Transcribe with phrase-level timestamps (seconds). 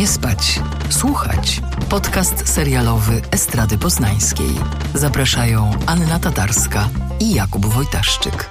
[0.00, 1.60] Nie spać, słuchać.
[1.90, 4.50] Podcast serialowy Estrady Poznańskiej.
[4.94, 6.88] Zapraszają Anna Tatarska
[7.20, 8.50] i Jakub Wojtaszczyk.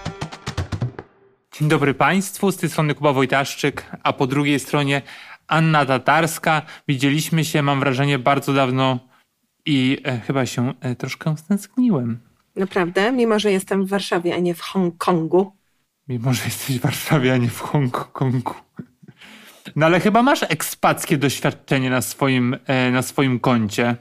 [1.52, 5.02] Dzień dobry Państwu, z tej strony Kuba Wojtaszczyk, a po drugiej stronie
[5.48, 6.62] Anna Tatarska.
[6.88, 9.00] Widzieliśmy się, mam wrażenie, bardzo dawno
[9.66, 12.20] i e, chyba się e, troszkę stęskniłem.
[12.56, 13.12] Naprawdę?
[13.12, 15.52] Mimo, że jestem w Warszawie, a nie w Hongkongu.
[16.08, 18.54] Mimo, że jesteś w Warszawie, a nie w Hongkongu.
[19.76, 23.96] No ale chyba masz ekspackie doświadczenie na swoim, e, na swoim koncie.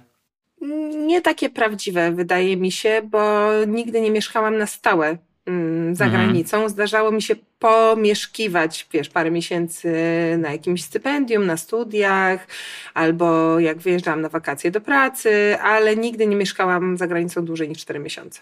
[1.07, 6.25] Nie takie prawdziwe, wydaje mi się, bo nigdy nie mieszkałam na stałe mm, za mhm.
[6.25, 6.69] granicą.
[6.69, 9.93] Zdarzało mi się pomieszkiwać, wiesz, parę miesięcy
[10.39, 12.47] na jakimś stypendium, na studiach,
[12.95, 17.79] albo jak wyjeżdżałam na wakacje do pracy, ale nigdy nie mieszkałam za granicą dłużej niż
[17.79, 18.41] 4 miesiące.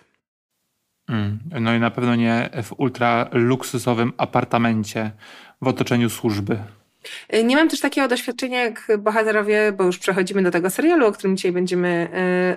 [1.09, 5.11] Mm, no i na pewno nie w ultra luksusowym apartamencie
[5.63, 6.59] w otoczeniu służby.
[7.35, 11.13] Y, nie mam też takiego doświadczenia jak bohaterowie, bo już przechodzimy do tego serialu, o
[11.13, 12.09] którym dzisiaj będziemy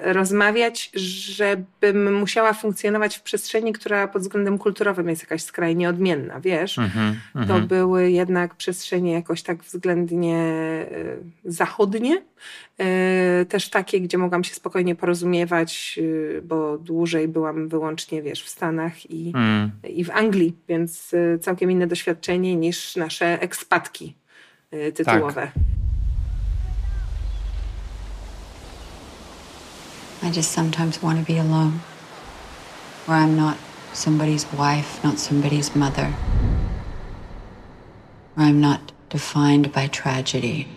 [0.06, 6.40] y, rozmawiać, żebym musiała funkcjonować w przestrzeni, która pod względem kulturowym jest jakaś skrajnie odmienna,
[6.40, 6.78] wiesz?
[6.78, 7.14] Mm-hmm,
[7.48, 7.68] to mm-hmm.
[7.68, 10.38] były jednak przestrzenie jakoś tak względnie
[10.92, 12.22] y, zachodnie,
[13.50, 16.00] też takie, gdzie mogłam się spokojnie porozumiewać,
[16.44, 19.72] bo dłużej byłam wyłącznie, wiesz, w Stanach i, mm.
[19.90, 24.16] i w Anglii, więc całkiem inne doświadczenie niż nasze ekspatki
[24.72, 25.52] tytułowe.
[25.54, 25.70] Tak.
[30.22, 31.80] I just sometimes want to be alone.
[33.06, 33.58] Where I'm not
[33.94, 36.14] somebody's wife, not somebody's mother.
[38.36, 40.68] Where I'm not defined by tragedy.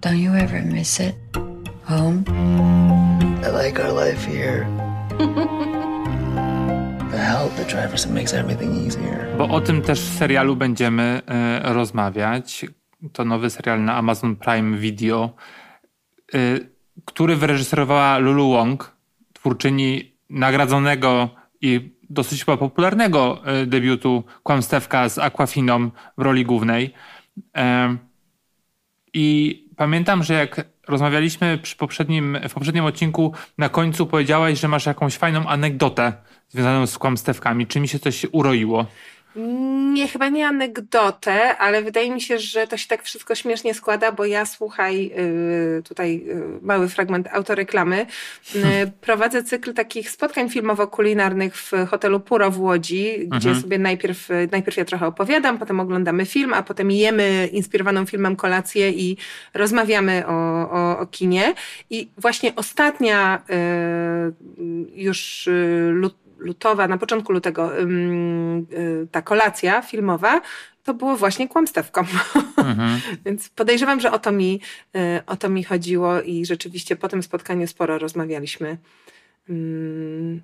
[0.00, 1.14] Don't you ever miss it?
[1.84, 2.24] Home?
[3.42, 4.66] I like our life here.
[9.38, 11.22] Bo o tym też w serialu będziemy
[11.62, 12.66] y, rozmawiać.
[13.12, 15.34] To nowy serial na Amazon Prime Video,
[16.34, 16.68] y,
[17.04, 18.96] który wyreżyserowała Lulu Wong,
[19.32, 21.28] twórczyni nagradzonego
[21.60, 26.94] i dosyć popularnego y, debiutu Kłamstewka z Aquafiną w roli głównej.
[29.14, 34.86] I pamiętam, że jak rozmawialiśmy przy poprzednim, w poprzednim odcinku, na końcu powiedziałaś, że masz
[34.86, 36.12] jakąś fajną anegdotę
[36.48, 37.66] związaną z kłamstewkami.
[37.66, 38.86] Czy mi się coś uroiło?
[39.92, 44.12] Nie, chyba nie anegdotę, ale wydaje mi się, że to się tak wszystko śmiesznie składa,
[44.12, 45.12] bo ja słuchaj,
[45.78, 48.06] y, tutaj y, mały fragment autoreklamy,
[48.56, 48.60] y,
[49.00, 53.62] prowadzę cykl takich spotkań filmowo-kulinarnych w hotelu Puro w Łodzi, gdzie mhm.
[53.62, 58.90] sobie najpierw, najpierw ja trochę opowiadam, potem oglądamy film, a potem jemy inspirowaną filmem kolację
[58.90, 59.16] i
[59.54, 61.54] rozmawiamy o, o, o kinie.
[61.90, 63.42] I właśnie ostatnia
[64.94, 65.48] już
[66.38, 67.86] lutowa, na początku lutego, y,
[69.10, 70.40] ta kolacja filmowa,
[70.84, 72.04] to było właśnie kłamstewką.
[72.56, 73.00] Mhm.
[73.26, 74.60] Więc podejrzewam, że o to, mi,
[74.96, 78.78] y, o to mi chodziło i rzeczywiście po tym spotkaniu sporo rozmawialiśmy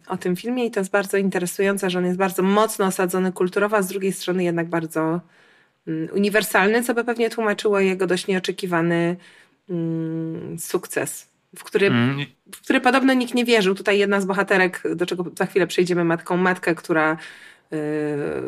[0.09, 3.77] o tym filmie i to jest bardzo interesujące, że on jest bardzo mocno osadzony kulturowo,
[3.77, 5.21] a z drugiej strony jednak bardzo
[6.13, 9.17] uniwersalny, co by pewnie tłumaczyło jego dość nieoczekiwany
[10.59, 12.27] sukces w który, mm.
[12.55, 13.75] w który podobno nikt nie wierzył.
[13.75, 17.17] Tutaj jedna z bohaterek, do czego za chwilę przejdziemy, matką matkę, która
[17.73, 17.77] y,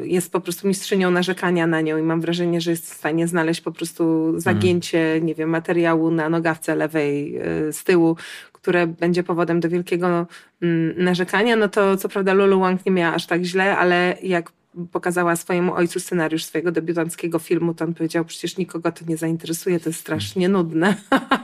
[0.03, 3.61] jest po prostu mistrzynią narzekania na nią i mam wrażenie, że jest w stanie znaleźć
[3.61, 5.27] po prostu zagięcie, mm.
[5.27, 8.17] nie wiem, materiału na nogawce lewej y, z tyłu,
[8.53, 10.27] które będzie powodem do wielkiego
[10.63, 11.57] mm, narzekania.
[11.57, 14.53] No to co prawda Lulu Wang nie miała aż tak źle, ale jak
[14.93, 19.81] pokazała swojemu ojcu scenariusz swojego debiutanckiego filmu, to on powiedział, przecież nikogo to nie zainteresuje,
[19.81, 20.95] to jest strasznie nudne.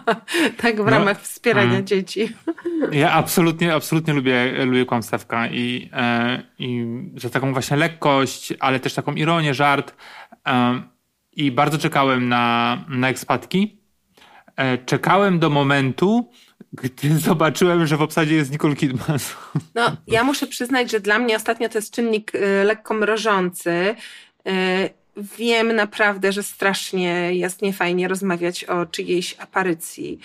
[0.62, 1.87] tak w no, ramach wspierania mm.
[1.87, 2.28] dzieci.
[2.93, 8.94] ja absolutnie, absolutnie lubię, lubię kłamstewka i, e, i za taką właśnie lekkość, ale też
[8.94, 9.94] taką ironię, żart
[10.47, 10.82] e,
[11.32, 13.82] i bardzo czekałem na, na ekspatki.
[14.56, 16.31] E, czekałem do momentu,
[16.73, 19.19] gdy zobaczyłem, że w obsadzie jest Nicole Kidman.
[19.75, 23.94] No, ja muszę przyznać, że dla mnie ostatnio to jest czynnik y, lekko mrożący.
[24.47, 30.20] Y, wiem naprawdę, że strasznie jest niefajnie rozmawiać o czyjejś aparycji.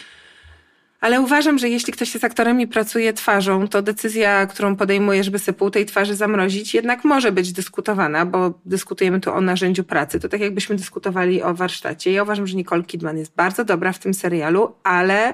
[1.01, 5.39] Ale uważam, że jeśli ktoś jest aktorem i pracuje twarzą, to decyzja, którą podejmuje, żeby
[5.39, 10.19] sobie pół tej twarzy zamrozić, jednak może być dyskutowana, bo dyskutujemy tu o narzędziu pracy.
[10.19, 12.11] To tak jakbyśmy dyskutowali o warsztacie.
[12.11, 15.33] Ja uważam, że Nicole Kidman jest bardzo dobra w tym serialu, ale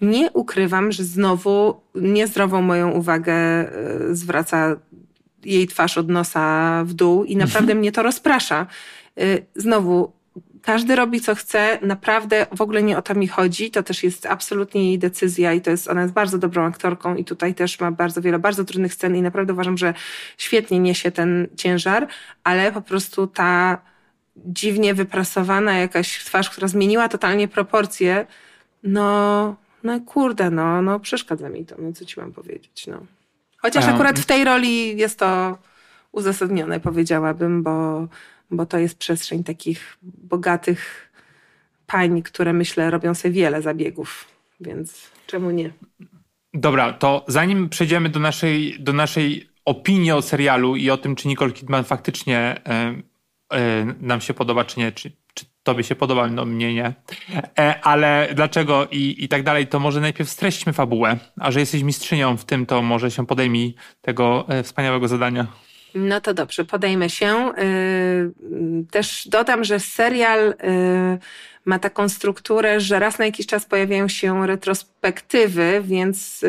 [0.00, 3.68] nie ukrywam, że znowu niezdrową moją uwagę e,
[4.10, 4.76] zwraca
[5.44, 7.78] jej twarz od nosa w dół i naprawdę mhm.
[7.78, 8.66] mnie to rozprasza.
[9.16, 9.22] E,
[9.56, 10.12] znowu
[10.62, 13.70] każdy robi co chce, naprawdę w ogóle nie o to mi chodzi.
[13.70, 17.24] To też jest absolutnie jej decyzja i to jest, ona jest bardzo dobrą aktorką i
[17.24, 19.94] tutaj też ma bardzo wiele bardzo trudnych scen i naprawdę uważam, że
[20.38, 22.08] świetnie niesie ten ciężar,
[22.44, 23.78] ale po prostu ta
[24.36, 28.26] dziwnie wyprasowana jakaś twarz, która zmieniła totalnie proporcje,
[28.82, 29.56] no,
[29.88, 33.06] no kurde, no, no przeszkadza mi to, no co ci mam powiedzieć, no.
[33.56, 35.58] Chociaż akurat w tej roli jest to
[36.12, 38.06] uzasadnione, powiedziałabym, bo,
[38.50, 41.12] bo to jest przestrzeń takich bogatych
[41.86, 44.24] pań, które myślę robią sobie wiele zabiegów,
[44.60, 45.70] więc czemu nie?
[46.54, 51.28] Dobra, to zanim przejdziemy do naszej, do naszej opinii o serialu i o tym, czy
[51.28, 52.60] Nicole Kidman faktycznie
[53.52, 55.12] y, y, nam się podoba, czy nie, czy
[55.68, 56.94] tobie się podoba, no mnie nie.
[57.58, 61.16] E, ale dlaczego i, i tak dalej, to może najpierw streśćmy fabułę.
[61.40, 65.46] A że jesteś mistrzynią w tym, to może się podejmij tego e, wspaniałego zadania.
[65.94, 67.52] No to dobrze, podejmę się.
[67.58, 68.32] Y,
[68.90, 70.54] też dodam, że serial
[71.64, 76.44] ma taką strukturę, że raz na jakiś czas pojawiają się retrospektywy, więc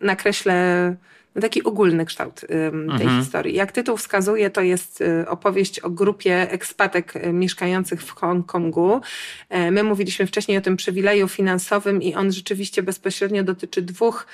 [0.00, 0.96] nakreślę
[1.34, 3.20] no taki ogólny kształt tej mhm.
[3.20, 3.54] historii.
[3.54, 9.00] Jak tytuł wskazuje, to jest opowieść o grupie ekspatek mieszkających w Hongkongu.
[9.48, 14.26] E, my mówiliśmy wcześniej o tym przywileju finansowym i on rzeczywiście bezpośrednio dotyczy dwóch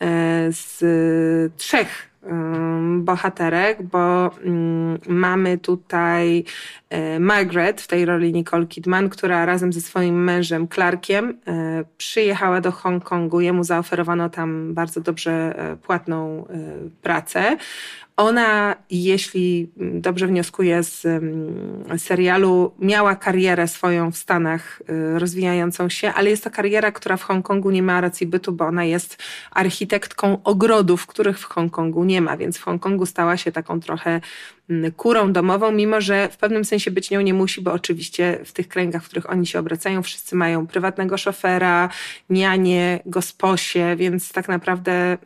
[0.00, 0.06] e,
[0.52, 0.82] z
[1.56, 2.15] trzech
[2.98, 4.30] bohaterek, bo
[5.08, 6.44] mamy tutaj
[6.90, 12.60] e, Margaret w tej roli Nicole Kidman, która razem ze swoim mężem Clarkiem e, przyjechała
[12.60, 13.40] do Hongkongu.
[13.40, 16.46] Jemu zaoferowano tam bardzo dobrze e, płatną
[17.02, 17.56] pracę.
[18.16, 21.06] Ona, jeśli dobrze wnioskuję z
[21.96, 27.22] serialu, miała karierę swoją w Stanach y, rozwijającą się, ale jest to kariera, która w
[27.22, 32.36] Hongkongu nie ma racji bytu, bo ona jest architektką ogrodów, których w Hongkongu nie ma,
[32.36, 34.20] więc w Hongkongu stała się taką trochę
[34.96, 38.68] kurą domową, mimo że w pewnym sensie być nią nie musi, bo oczywiście w tych
[38.68, 41.88] kręgach, w których oni się obracają, wszyscy mają prywatnego szofera,
[42.30, 45.18] nianie, gosposie, więc tak naprawdę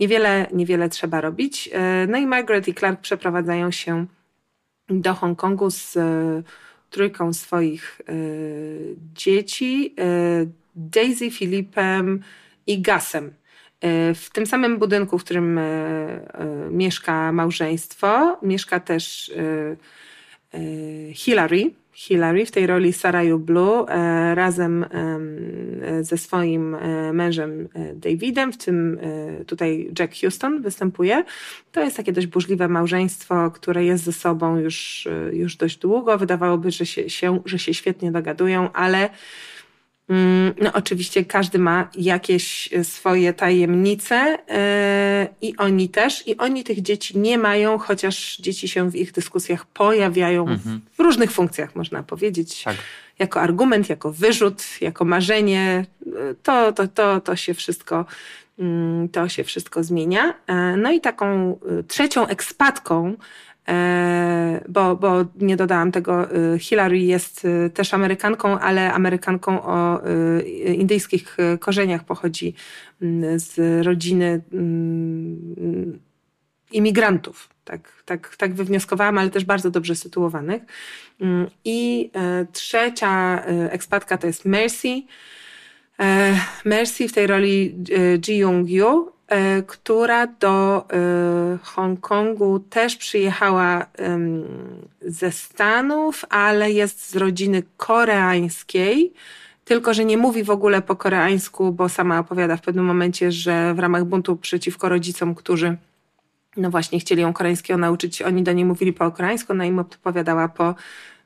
[0.00, 1.70] Niewiele, niewiele trzeba robić.
[1.72, 4.06] E, no i Margaret i Clark przeprowadzają się
[4.88, 6.42] do Hongkongu z e,
[6.90, 8.12] trójką swoich e,
[9.14, 9.94] dzieci,
[10.76, 12.22] Daisy, Filipem
[12.66, 13.32] i Gasem.
[14.14, 15.60] W tym samym budynku, w którym
[16.70, 19.32] mieszka małżeństwo, mieszka też
[21.12, 24.84] Hillary, Hillary w tej roli Saraju Blue e, razem
[26.00, 28.98] ze swoim e, mężem e, Davidem, w tym
[29.46, 31.24] tutaj Jack Houston występuje.
[31.72, 36.18] To jest takie dość burzliwe małżeństwo, które jest ze sobą już, już dość długo.
[36.18, 39.10] Wydawałoby, że się, się, że się świetnie dogadują, ale
[40.60, 46.82] no, oczywiście każdy ma jakieś e, swoje tajemnice yy, i oni też, i oni tych
[46.82, 50.80] dzieci nie mają, chociaż dzieci się w ich dyskusjach pojawiają mhm.
[50.92, 52.62] w różnych funkcjach, można powiedzieć.
[52.62, 52.76] Tak.
[53.18, 55.86] Jako argument, jako wyrzut, jako marzenie.
[56.06, 58.04] E, to, to, to, to się wszystko
[58.58, 60.34] mm, to się wszystko zmienia.
[60.76, 61.58] No i taką
[61.88, 63.16] trzecią ekspatką
[64.68, 70.74] bo, bo nie dodałam tego, y, Hillary jest y, też Amerykanką, ale Amerykanką o y,
[70.74, 72.54] indyjskich korzeniach pochodzi
[73.02, 75.98] mm, z rodziny mm,
[76.72, 77.48] imigrantów.
[77.64, 80.62] Tak, tak, tak wywnioskowałam, ale też bardzo dobrze sytuowanych.
[81.20, 85.02] Mm, I e, trzecia e, ekspatka to jest Mercy.
[86.64, 87.74] Mercy w tej roli
[88.28, 89.17] Ji Young-yu E,
[89.66, 93.86] która do e, Hongkongu też przyjechała
[95.00, 99.12] ze Stanów, ale jest z rodziny koreańskiej.
[99.64, 103.74] Tylko, że nie mówi w ogóle po koreańsku, bo sama opowiada w pewnym momencie, że
[103.74, 105.76] w ramach buntu przeciwko rodzicom, którzy
[106.56, 110.48] no właśnie chcieli ją koreańskiego nauczyć, oni do niej mówili po koreańsku, ona im opowiadała
[110.48, 110.74] po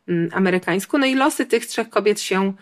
[0.09, 0.99] mm, amerykańsku.
[0.99, 2.53] No i losy tych trzech kobiet się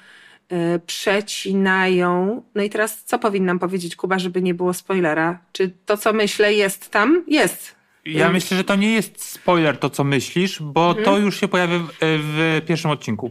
[0.86, 2.42] przecinają.
[2.54, 5.38] No i teraz co powinnam powiedzieć, Kuba, żeby nie było spoilera?
[5.52, 7.24] Czy to, co myślę, jest tam?
[7.26, 7.80] Jest.
[8.04, 11.04] Ja myślę, że to nie jest spoiler, to co myślisz, bo mhm.
[11.04, 13.30] to już się pojawia w, w, pierwszym odcinku.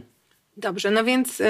[0.56, 1.44] Dobrze, no więc y,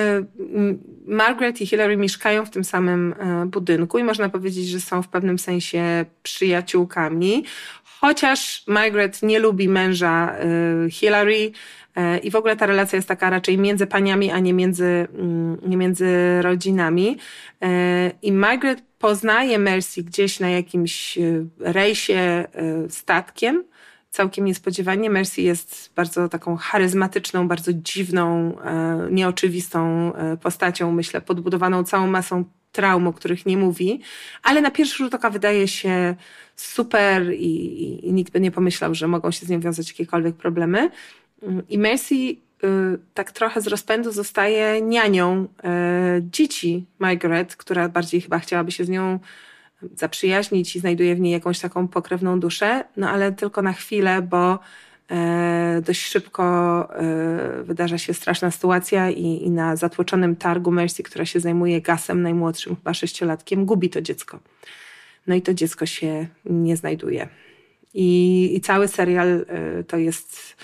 [1.07, 5.09] Margaret i Hillary mieszkają w tym samym y, budynku i można powiedzieć, że są w
[5.09, 7.45] pewnym sensie przyjaciółkami.
[8.01, 10.37] Chociaż Margaret nie lubi męża
[10.87, 11.53] y, Hillary,
[11.97, 15.59] E, I w ogóle ta relacja jest taka raczej między paniami, a nie między, mm,
[15.67, 17.17] nie między rodzinami.
[17.63, 21.19] E, I Margaret poznaje Mercy gdzieś na jakimś
[21.59, 22.45] rejsie
[22.89, 23.65] statkiem.
[24.11, 25.11] Całkiem niespodziewanie.
[25.11, 28.57] Mercy jest bardzo taką charyzmatyczną, bardzo dziwną,
[29.11, 34.01] nieoczywistą postacią, myślę, podbudowaną całą masą traum, o których nie mówi,
[34.43, 36.15] ale na pierwszy rzut oka wydaje się
[36.57, 40.37] super i, i, i nikt by nie pomyślał, że mogą się z nią wiązać jakiekolwiek
[40.37, 40.91] problemy.
[41.69, 42.37] I Mercy
[43.15, 45.49] tak trochę z rozpędu zostaje nianią
[46.21, 49.19] dzieci Margaret, która bardziej chyba chciałaby się z nią
[49.95, 54.59] zaprzyjaźnić i znajduje w niej jakąś taką pokrewną duszę, no ale tylko na chwilę, bo
[55.83, 56.45] dość szybko
[56.95, 62.23] e, wydarza się straszna sytuacja i, i, na zatłoczonym targu Mercy, która się zajmuje gasem
[62.23, 64.41] najmłodszym, chyba sześciolatkiem, gubi to dziecko.
[65.27, 67.29] No i to dziecko się nie znajduje.
[67.95, 70.57] I, i cały serial e, to jest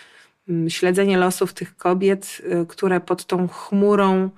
[0.49, 4.31] mm, śledzenie losów tych kobiet, które pod tą chmurą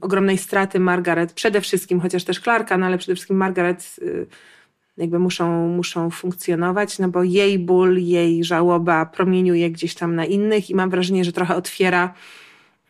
[0.00, 3.96] ogromnej straty Margaret, przede wszystkim, chociaż też Clarka, no ale przede wszystkim Margaret
[4.96, 10.70] jakby muszą, muszą funkcjonować, no bo jej ból, jej żałoba promieniuje gdzieś tam na innych
[10.70, 12.14] i mam wrażenie, że trochę otwiera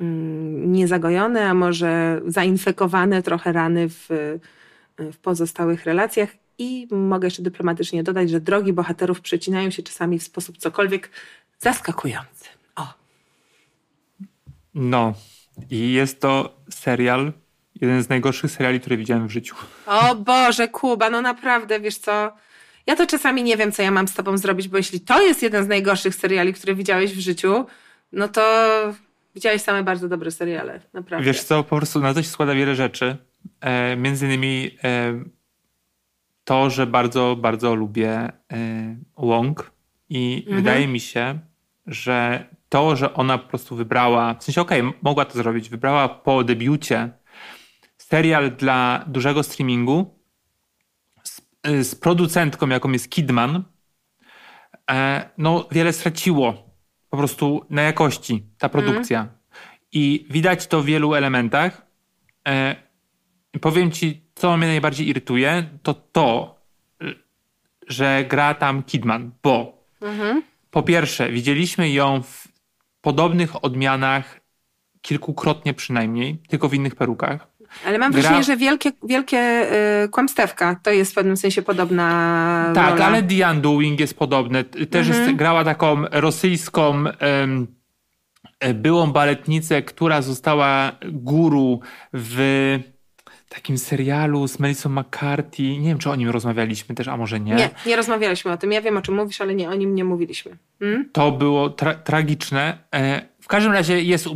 [0.00, 4.08] mm, niezagojone, a może zainfekowane trochę rany w,
[4.98, 6.28] w pozostałych relacjach.
[6.58, 11.10] I mogę jeszcze dyplomatycznie dodać, że drogi bohaterów przecinają się czasami w sposób cokolwiek
[11.58, 12.44] zaskakujący.
[12.76, 12.86] O.
[14.74, 15.14] No,
[15.70, 17.32] i jest to serial,
[17.86, 19.54] jeden z najgorszych seriali, które widziałem w życiu.
[19.86, 22.32] O Boże, Kuba, no naprawdę, wiesz co?
[22.86, 25.42] Ja to czasami nie wiem, co ja mam z tobą zrobić, bo jeśli to jest
[25.42, 27.66] jeden z najgorszych seriali, które widziałeś w życiu,
[28.12, 28.42] no to
[29.34, 31.26] widziałeś same bardzo dobre seriale, naprawdę.
[31.26, 33.16] Wiesz co, po prostu na to się składa wiele rzeczy.
[33.60, 35.24] E, między innymi e,
[36.44, 38.32] to, że bardzo, bardzo lubię e,
[39.16, 39.70] Wong
[40.08, 40.56] i mhm.
[40.56, 41.38] wydaje mi się,
[41.86, 46.08] że to, że ona po prostu wybrała, w sensie okej, okay, mogła to zrobić, wybrała
[46.08, 47.10] po debiucie
[48.14, 50.18] serial dla dużego streamingu
[51.22, 51.40] z,
[51.88, 53.64] z producentką, jaką jest Kidman,
[54.90, 56.70] e, no wiele straciło
[57.10, 59.20] po prostu na jakości ta produkcja.
[59.20, 59.34] Mm.
[59.92, 61.86] I widać to w wielu elementach.
[62.48, 62.76] E,
[63.60, 66.58] powiem ci, co mnie najbardziej irytuje, to to,
[67.88, 70.42] że gra tam Kidman, bo mm-hmm.
[70.70, 72.48] po pierwsze, widzieliśmy ją w
[73.00, 74.40] podobnych odmianach
[75.02, 77.53] kilkukrotnie przynajmniej, tylko w innych perukach.
[77.86, 79.66] Ale mam wrażenie, że wielkie, wielkie
[80.04, 83.06] y, kłamstewka to jest w pewnym sensie podobna Tak, rola.
[83.06, 84.64] ale The Undoing jest podobne.
[84.64, 85.24] Też mhm.
[85.24, 87.04] jest, grała taką rosyjską
[88.64, 91.80] y, byłą baletnicę, która została guru
[92.12, 92.78] w
[93.54, 95.62] takim serialu z Melissa McCarthy.
[95.62, 97.54] Nie wiem, czy o nim rozmawialiśmy też, a może nie.
[97.54, 98.72] Nie, nie rozmawialiśmy o tym.
[98.72, 100.56] Ja wiem, o czym mówisz, ale nie, o nim nie mówiliśmy.
[100.78, 101.10] Hmm?
[101.12, 102.78] To było tra tragiczne.
[102.94, 104.28] E, w każdym razie jest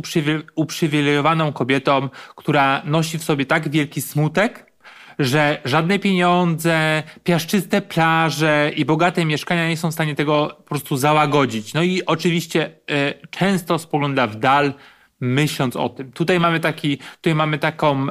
[0.55, 4.71] uprzywilejowaną kobietą, która nosi w sobie tak wielki smutek,
[5.19, 10.97] że żadne pieniądze, piaszczyste plaże i bogate mieszkania nie są w stanie tego po prostu
[10.97, 11.73] załagodzić.
[11.73, 14.73] No i oczywiście y, często spogląda w dal,
[15.19, 16.11] myśląc o tym.
[16.11, 18.07] Tutaj mamy taki, tutaj mamy taką,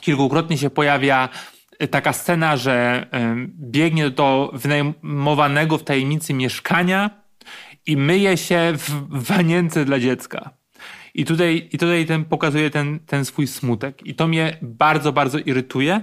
[0.00, 1.28] kilkukrotnie się pojawia
[1.78, 3.06] e, taka scena, że
[3.46, 7.22] biegnie do wynajmowanego w tajemnicy mieszkania,
[7.86, 10.50] i myje się w wanience dla dziecka.
[11.14, 14.06] I tutaj, i tutaj ten pokazuje ten, ten swój smutek.
[14.06, 16.02] I to mnie bardzo, bardzo irytuje,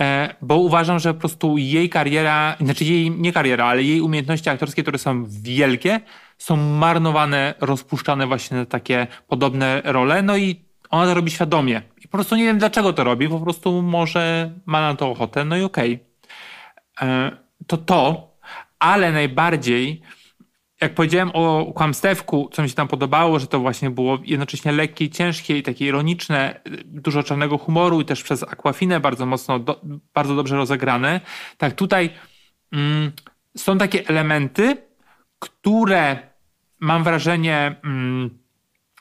[0.00, 4.48] e, bo uważam, że po prostu jej kariera, znaczy jej, nie kariera, ale jej umiejętności
[4.48, 6.00] aktorskie, które są wielkie,
[6.38, 10.22] są marnowane, rozpuszczane właśnie na takie podobne role.
[10.22, 10.65] No i
[10.96, 11.82] ona to robi świadomie.
[12.04, 15.44] I po prostu nie wiem, dlaczego to robi, po prostu może ma na to ochotę,
[15.44, 15.94] no i okej.
[16.96, 17.08] Okay.
[17.08, 17.36] E,
[17.66, 18.30] to to,
[18.78, 20.02] ale najbardziej
[20.80, 25.10] jak powiedziałem o kłamstewku, co mi się tam podobało, że to właśnie było jednocześnie lekkie,
[25.10, 29.80] ciężkie i takie ironiczne, dużo czarnego humoru i też przez Aquafinę bardzo mocno, do,
[30.14, 31.20] bardzo dobrze rozegrane.
[31.58, 32.10] Tak tutaj
[32.72, 33.12] mm,
[33.56, 34.76] są takie elementy,
[35.38, 36.18] które
[36.80, 38.38] mam wrażenie mm,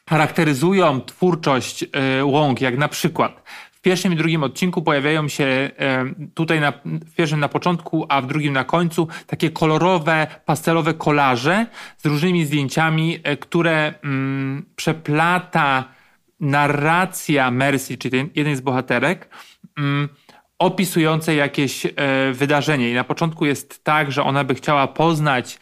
[0.09, 1.85] charakteryzują twórczość
[2.23, 3.43] Łąk, jak na przykład
[3.85, 5.69] pierwszym i drugim odcinku pojawiają się e,
[6.33, 11.65] tutaj na, w pierwszym na początku, a w drugim na końcu takie kolorowe, pastelowe kolaże
[11.97, 15.83] z różnymi zdjęciami, e, które mm, przeplata
[16.39, 19.29] narracja Mercy, czyli jeden z bohaterek,
[19.77, 20.09] mm,
[20.59, 21.91] opisujące jakieś e,
[22.33, 22.89] wydarzenie.
[22.89, 25.59] I na początku jest tak, że ona by chciała poznać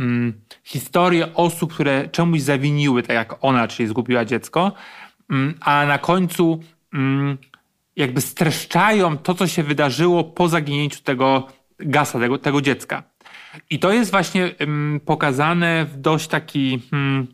[0.00, 4.72] mm, historię osób, które czemuś zawiniły, tak jak ona, czyli zgubiła dziecko,
[5.30, 6.60] mm, a na końcu
[6.94, 7.38] mm,
[7.96, 11.46] jakby streszczają to, co się wydarzyło po zaginięciu tego
[11.78, 13.02] gasa, tego, tego dziecka.
[13.70, 16.82] I to jest właśnie um, pokazane w dość taki.
[16.90, 17.26] Hmm,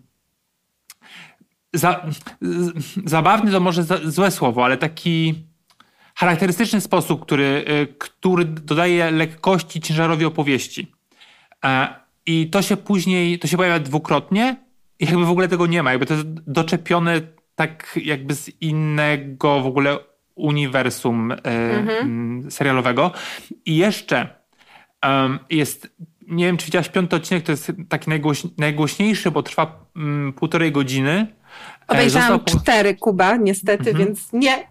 [1.73, 2.06] za,
[2.40, 2.73] z,
[3.04, 5.35] zabawny to może za, złe słowo, ale taki
[6.14, 10.92] charakterystyczny sposób, który, y, który dodaje lekkości ciężarowi opowieści.
[12.26, 14.56] I to się później, to się pojawia dwukrotnie
[14.99, 15.90] i jakby w ogóle tego nie ma.
[15.90, 17.21] Jakby to jest doczepione
[17.54, 19.99] tak jakby z innego w ogóle
[20.35, 22.50] uniwersum e, mhm.
[22.50, 23.12] serialowego.
[23.64, 24.28] I jeszcze
[25.02, 25.88] um, jest
[26.26, 29.87] nie wiem, czy widziałaś piąty odcinek, to jest taki najgłoś, najgłośniejszy, bo trwa
[30.37, 31.11] półtorej godziny.
[31.11, 32.50] E, Obejrzałam po...
[32.50, 34.06] cztery, Kuba, niestety, mhm.
[34.06, 34.68] więc nie.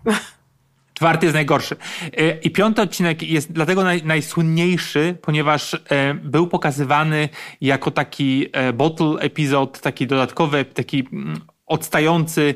[0.96, 1.76] Czwarty jest najgorszy.
[2.18, 7.30] E, I piąty odcinek jest dlatego naj, najsłynniejszy, ponieważ e, był pokazywany
[7.62, 12.56] jako taki bottle episode, taki dodatkowy, taki mm, odstający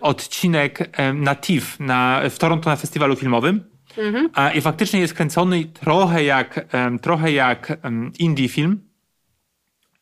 [0.00, 3.64] odcinek na TIFF na, w Toronto na festiwalu filmowym.
[3.98, 4.54] Mhm.
[4.54, 6.66] I faktycznie jest kręcony trochę jak,
[7.02, 7.78] trochę jak
[8.18, 8.80] indie film.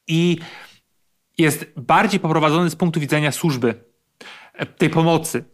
[0.08, 0.38] I
[1.40, 3.84] jest bardziej poprowadzony z punktu widzenia służby,
[4.52, 5.44] e, tej pomocy.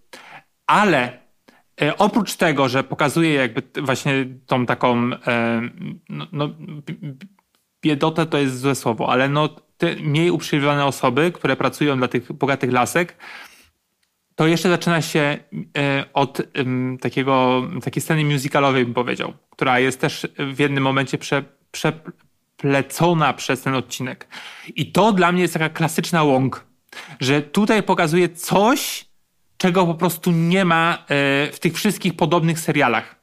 [0.66, 1.18] Ale e,
[1.98, 5.10] oprócz tego, że pokazuje jakby właśnie tą taką
[6.08, 6.48] no, no,
[7.82, 12.32] biedotę to jest złe słowo, ale no te mniej uprzywilejowane osoby, które pracują dla tych
[12.32, 13.16] bogatych lasek,
[14.34, 15.38] to jeszcze zaczyna się
[15.78, 16.42] e, od
[17.00, 23.62] takiego, takiej sceny musicalowej, bym powiedział, która jest też w jednym momencie prze, przeplecona przez
[23.62, 24.28] ten odcinek.
[24.74, 26.66] I to dla mnie jest taka klasyczna łąk,
[27.20, 29.05] że tutaj pokazuje coś,
[29.56, 31.04] czego po prostu nie ma e,
[31.52, 33.16] w tych wszystkich podobnych serialach.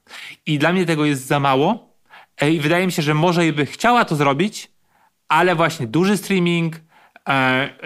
[0.46, 1.96] I dla mnie tego jest za mało.
[2.42, 4.72] E, I wydaje mi się, że może by chciała to zrobić,
[5.28, 6.76] ale właśnie duży streaming,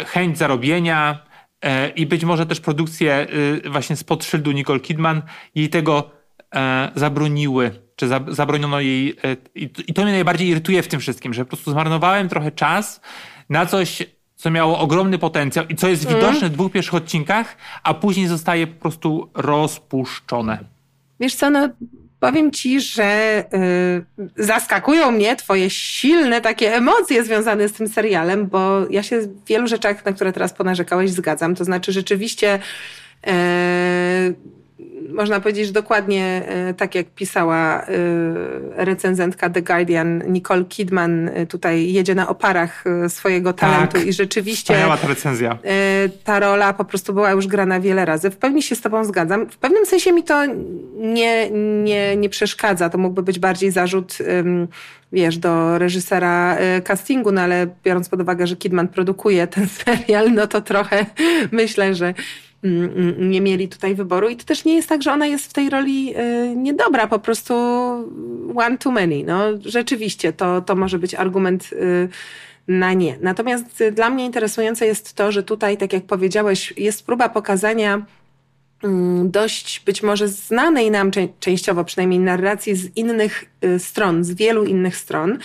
[0.05, 1.27] chęć zarobienia,
[1.61, 3.27] E, i być może też produkcje
[3.69, 5.21] właśnie spod szyldu Nicole Kidman
[5.55, 6.11] jej tego
[6.55, 9.09] e, zabroniły, czy zabroniono jej.
[9.23, 13.01] E, I to mnie najbardziej irytuje w tym wszystkim, że po prostu zmarnowałem trochę czas
[13.49, 14.03] na coś,
[14.37, 16.15] co miało ogromny potencjał i co jest mm.
[16.15, 20.59] widoczne w dwóch pierwszych odcinkach, a później zostaje po prostu rozpuszczone.
[21.19, 21.69] Wiesz co, no
[22.19, 23.43] Powiem ci, że
[24.37, 29.45] y, zaskakują mnie twoje silne takie emocje związane z tym serialem, bo ja się w
[29.45, 31.55] wielu rzeczach, na które teraz ponarzekałeś, zgadzam.
[31.55, 32.59] To znaczy rzeczywiście
[33.27, 33.29] y,
[35.09, 37.85] można powiedzieć, że dokładnie e, tak jak pisała e,
[38.75, 44.73] recenzentka The Guardian, Nicole Kidman e, tutaj jedzie na oparach swojego talentu tak, i rzeczywiście
[45.01, 45.57] ta recenzja.
[46.23, 48.29] ta rola po prostu była już grana wiele razy.
[48.29, 49.49] W pełni się z tobą zgadzam.
[49.49, 50.45] W pewnym sensie mi to
[50.95, 51.49] nie,
[51.83, 52.89] nie, nie przeszkadza.
[52.89, 54.17] To mógłby być bardziej zarzut
[55.11, 60.47] wiesz, do reżysera castingu, no ale biorąc pod uwagę, że Kidman produkuje ten serial, no
[60.47, 61.05] to trochę
[61.51, 62.13] myślę, że
[63.17, 64.29] nie mieli tutaj wyboru.
[64.29, 67.19] I to też nie jest tak, że ona jest w tej roli y, niedobra, po
[67.19, 67.53] prostu
[68.55, 69.23] one too many.
[69.23, 72.09] No, rzeczywiście, to, to może być argument y,
[72.67, 73.17] na nie.
[73.21, 78.05] Natomiast dla mnie interesujące jest to, że tutaj, tak jak powiedziałeś, jest próba pokazania
[78.83, 84.63] mm, dość być może znanej nam częściowo przynajmniej narracji z innych y, stron, z wielu
[84.63, 85.37] innych stron.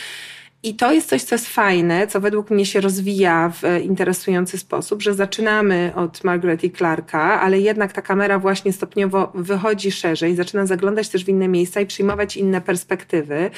[0.65, 4.59] I to jest coś, co jest fajne, co według mnie się rozwija w e, interesujący
[4.59, 10.37] sposób, że zaczynamy od Margaret i Clarka, ale jednak ta kamera właśnie stopniowo wychodzi szerzej,
[10.37, 13.51] zaczyna zaglądać też w inne miejsca i przyjmować inne perspektywy.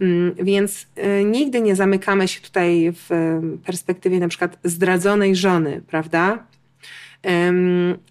[0.00, 5.82] Mm, więc e, nigdy nie zamykamy się tutaj w e, perspektywie na przykład zdradzonej żony,
[5.86, 6.46] prawda?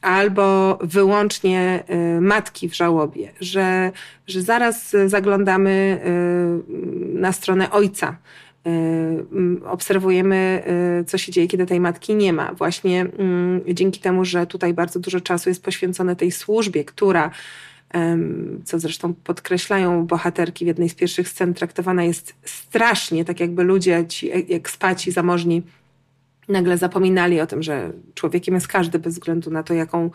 [0.02, 1.84] Albo wyłącznie
[2.22, 3.92] matki w żałobie, że,
[4.28, 6.02] że zaraz zaglądamy
[7.14, 8.18] na stronę ojca.
[9.66, 10.64] Obserwujemy,
[11.08, 12.54] co się dzieje, kiedy tej matki nie ma.
[12.54, 13.06] Właśnie
[13.68, 17.32] dzięki temu, że tutaj bardzo dużo czasu jest poświęcone tej służbie, która
[18.66, 24.06] co zresztą podkreślają bohaterki w jednej z pierwszych scen, traktowana jest strasznie, tak jakby ludzie,
[24.08, 25.64] ci ekspaci zamożni,
[26.48, 30.10] nagle zapominali o tym, że człowiekiem jest każdy bez względu na to, jaką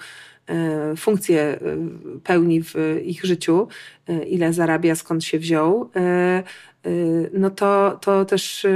[0.46, 1.58] e, funkcję e,
[2.24, 3.68] pełni w ich życiu,
[4.08, 5.90] e, ile zarabia, skąd się wziął.
[7.32, 8.66] No to, to też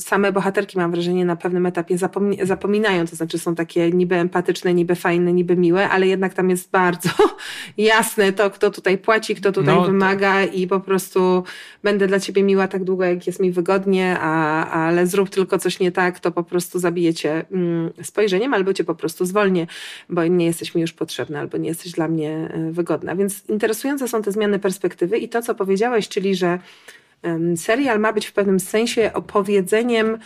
[0.00, 1.98] same bohaterki, mam wrażenie, na pewnym etapie
[2.42, 3.06] zapominają.
[3.06, 7.08] To znaczy są takie niby empatyczne, niby fajne, niby miłe, ale jednak tam jest bardzo
[7.76, 10.52] jasne to, kto tutaj płaci, kto tutaj no, wymaga to...
[10.52, 11.44] i po prostu
[11.82, 15.80] będę dla ciebie miła tak długo, jak jest mi wygodnie, a, ale zrób tylko coś
[15.80, 19.66] nie tak, to po prostu zabijecie mm, spojrzeniem albo cię po prostu zwolnię,
[20.08, 23.16] bo nie jesteś mi już potrzebna albo nie jesteś dla mnie y, wygodna.
[23.16, 26.58] Więc interesujące są te zmiany perspektywy i to, co powiedziałeś, czyli że
[27.56, 30.18] serial ma być w pewnym sensie opowiedzeniem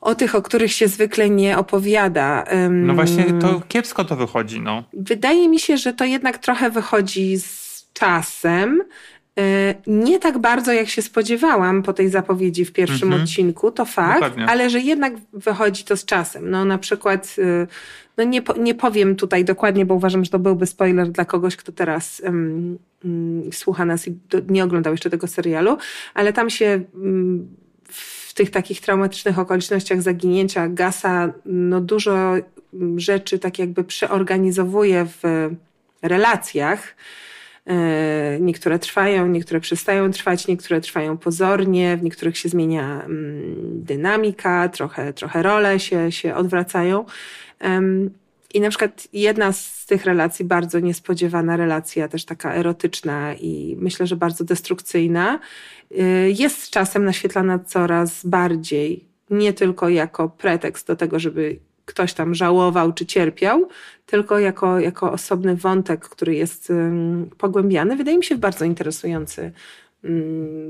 [0.00, 2.44] o tych, o których się zwykle nie opowiada.
[2.70, 4.84] No właśnie, to kiepsko to wychodzi, no.
[4.92, 8.82] Wydaje mi się, że to jednak trochę wychodzi z czasem.
[9.38, 13.22] E, nie tak bardzo, jak się spodziewałam po tej zapowiedzi w pierwszym mhm.
[13.22, 14.46] odcinku, to fakt, Dokładnie.
[14.46, 16.50] ale że jednak wychodzi to z czasem.
[16.50, 17.66] No na przykład, y,
[18.16, 21.72] no nie, nie powiem tutaj dokładnie, bo uważam, że to byłby spoiler dla kogoś, kto
[21.72, 25.78] teraz um, um, słucha nas i do, nie oglądał jeszcze tego serialu,
[26.14, 27.48] ale tam się um,
[27.88, 32.34] w tych takich traumatycznych okolicznościach zaginięcia Gasa no dużo
[32.96, 35.50] rzeczy tak jakby przeorganizowuje w
[36.02, 36.94] relacjach
[38.40, 45.12] niektóre trwają, niektóre przestają trwać, niektóre trwają pozornie, w niektórych się zmienia mm, dynamika, trochę,
[45.12, 47.04] trochę role się, się odwracają.
[48.54, 54.06] I na przykład jedna z tych relacji, bardzo niespodziewana relacja, też taka erotyczna i myślę,
[54.06, 55.38] że bardzo destrukcyjna,
[55.90, 62.34] y, jest czasem naświetlana coraz bardziej, nie tylko jako pretekst do tego, żeby ktoś tam
[62.34, 63.68] żałował czy cierpiał,
[64.06, 66.72] tylko jako, jako osobny wątek, który jest
[67.38, 69.52] pogłębiany, wydaje mi się w bardzo interesujący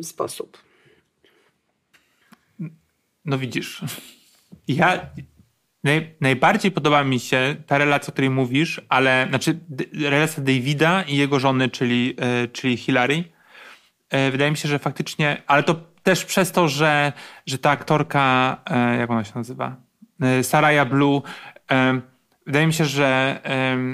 [0.03, 0.59] sposób.
[3.25, 3.85] No widzisz,
[4.69, 5.11] ja
[5.85, 9.59] Naj, najbardziej podoba mi się ta relacja, o której mówisz, ale znaczy
[9.95, 13.25] relacja Davida i jego żony, czyli, e, czyli Hilary.
[14.11, 17.13] E, wydaje mi się, że faktycznie, ale to też przez to, że,
[17.47, 19.77] że ta aktorka, e, jak ona się nazywa?
[20.43, 21.23] Saraya Blue,
[22.47, 23.41] wydaje mi się, że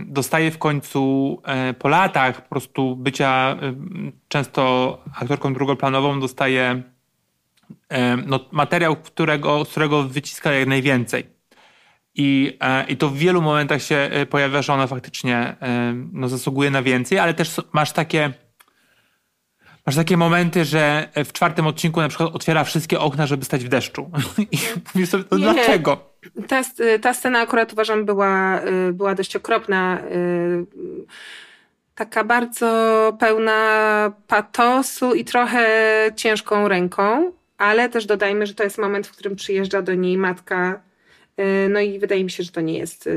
[0.06, 1.42] dostaje w końcu
[1.78, 3.56] po latach po prostu bycia
[4.28, 6.82] często aktorką drugoplanową, dostaje
[8.26, 11.38] no, materiał, którego, z którego wyciska jak najwięcej.
[12.18, 16.28] I, e, I to w wielu momentach się e, pojawia, że ona faktycznie e, no,
[16.28, 18.32] zasługuje na więcej, ale też masz takie.
[19.88, 23.68] Masz takie momenty, że w czwartym odcinku na przykład otwiera wszystkie okna, żeby stać w
[23.68, 24.11] deszczu.
[24.53, 24.59] I
[24.94, 26.11] mówisz sobie, no dlaczego?
[26.48, 26.62] Ta,
[27.03, 28.61] ta scena akurat uważam była,
[28.92, 29.98] była dość okropna.
[31.94, 35.66] Taka bardzo pełna patosu i trochę
[36.16, 40.81] ciężką ręką, ale też dodajmy, że to jest moment, w którym przyjeżdża do niej matka
[41.68, 43.11] no i wydaje mi się, że to nie jest e,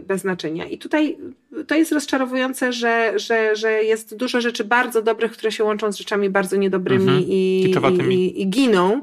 [0.00, 0.66] bez znaczenia.
[0.66, 1.18] I tutaj
[1.66, 5.98] to jest rozczarowujące, że, że, że jest dużo rzeczy bardzo dobrych, które się łączą z
[5.98, 7.24] rzeczami bardzo niedobrymi mhm.
[7.28, 7.74] i,
[8.10, 9.02] i, i, giną.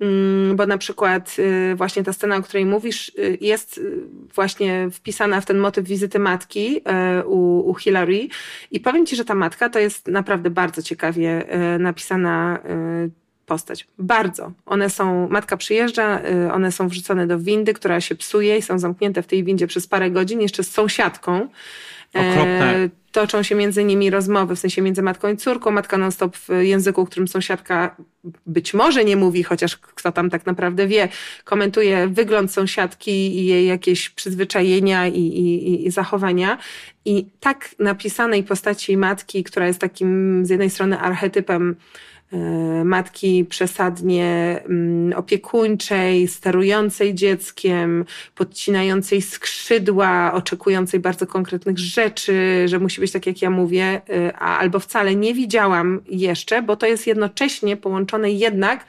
[0.00, 3.80] Mm, bo na przykład e, właśnie ta scena, o której mówisz, jest
[4.34, 6.80] właśnie wpisana w ten motyw wizyty matki
[7.24, 8.28] u, u Hillary.
[8.70, 11.44] I powiem Ci, że ta matka to jest naprawdę bardzo ciekawie
[11.78, 12.60] napisana
[13.50, 13.86] postać.
[13.98, 14.52] Bardzo.
[14.66, 18.78] One są, matka przyjeżdża, y, one są wrzucone do windy, która się psuje i są
[18.78, 21.48] zamknięte w tej windzie przez parę godzin, jeszcze z sąsiadką.
[22.14, 22.76] Okropne.
[22.76, 25.70] E, toczą się między nimi rozmowy, w sensie między matką i córką.
[25.70, 27.96] Matka non-stop w języku, którym sąsiadka
[28.46, 31.08] być może nie mówi, chociaż kto tam tak naprawdę wie,
[31.44, 36.58] komentuje wygląd sąsiadki i jej jakieś przyzwyczajenia i, i, i zachowania.
[37.04, 41.76] I tak napisanej postaci matki, która jest takim z jednej strony archetypem
[42.84, 53.12] matki przesadnie mm, opiekuńczej, sterującej dzieckiem, podcinającej skrzydła, oczekującej bardzo konkretnych rzeczy, że musi być
[53.12, 58.30] tak, jak ja mówię, e, albo wcale nie widziałam jeszcze, bo to jest jednocześnie połączone
[58.30, 58.86] jednak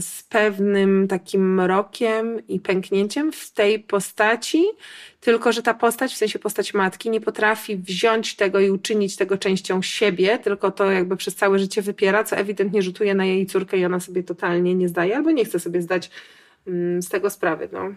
[0.00, 4.64] z pewnym takim mrokiem i pęknięciem w tej postaci,
[5.20, 9.38] tylko że ta postać, w sensie postać matki, nie potrafi wziąć tego i uczynić tego
[9.38, 13.78] częścią siebie, tylko to jakby przez całe życie wypiera, co ewidentnie rzutuje na jej córkę
[13.78, 16.10] i ona sobie totalnie nie zdaje, albo nie chce sobie zdać
[16.66, 17.68] mm, z tego sprawy.
[17.72, 17.94] No.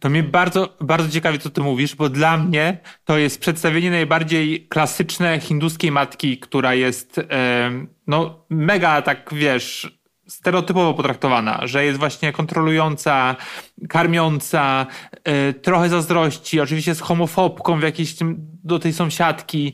[0.00, 4.66] To mnie bardzo, bardzo ciekawi, co ty mówisz, bo dla mnie to jest przedstawienie najbardziej
[4.68, 7.20] klasyczne hinduskiej matki, która jest
[8.06, 9.97] no mega tak, wiesz,
[10.28, 13.36] stereotypowo potraktowana, że jest właśnie kontrolująca,
[13.88, 14.86] karmiąca,
[15.26, 18.14] yy, trochę zazdrości, oczywiście z homofobką w jakiejś
[18.64, 19.72] do tej sąsiadki.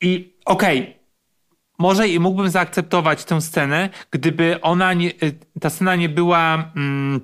[0.00, 0.94] I okej, okay,
[1.78, 7.20] może i mógłbym zaakceptować tę scenę, gdyby ona nie, y, ta scena nie była mm,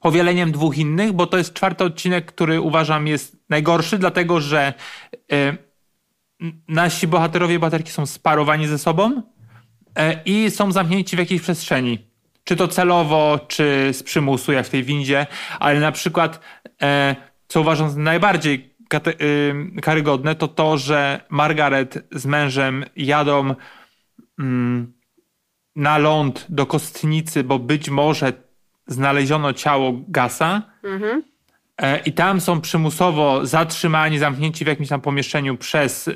[0.00, 4.74] powieleniem dwóch innych, bo to jest czwarty odcinek, który uważam jest najgorszy, dlatego że
[5.30, 5.56] yy,
[6.68, 9.33] nasi bohaterowie, bohaterki są sparowani ze sobą E,
[10.24, 11.98] i są zamknięci w jakiejś przestrzeni.
[12.44, 15.26] Czy to celowo, czy z przymusu, jak w tej windzie,
[15.60, 16.40] ale na przykład,
[16.82, 17.16] e,
[17.48, 18.74] co uważam za najbardziej
[19.22, 23.54] y, karygodne, to to, że Margaret z mężem jadą
[24.38, 24.92] mm,
[25.76, 28.32] na ląd do kostnicy, bo być może
[28.86, 30.62] znaleziono ciało Gasa.
[30.82, 31.22] Mhm.
[31.78, 36.14] E, I tam są przymusowo zatrzymani, zamknięci w jakimś tam pomieszczeniu przez E,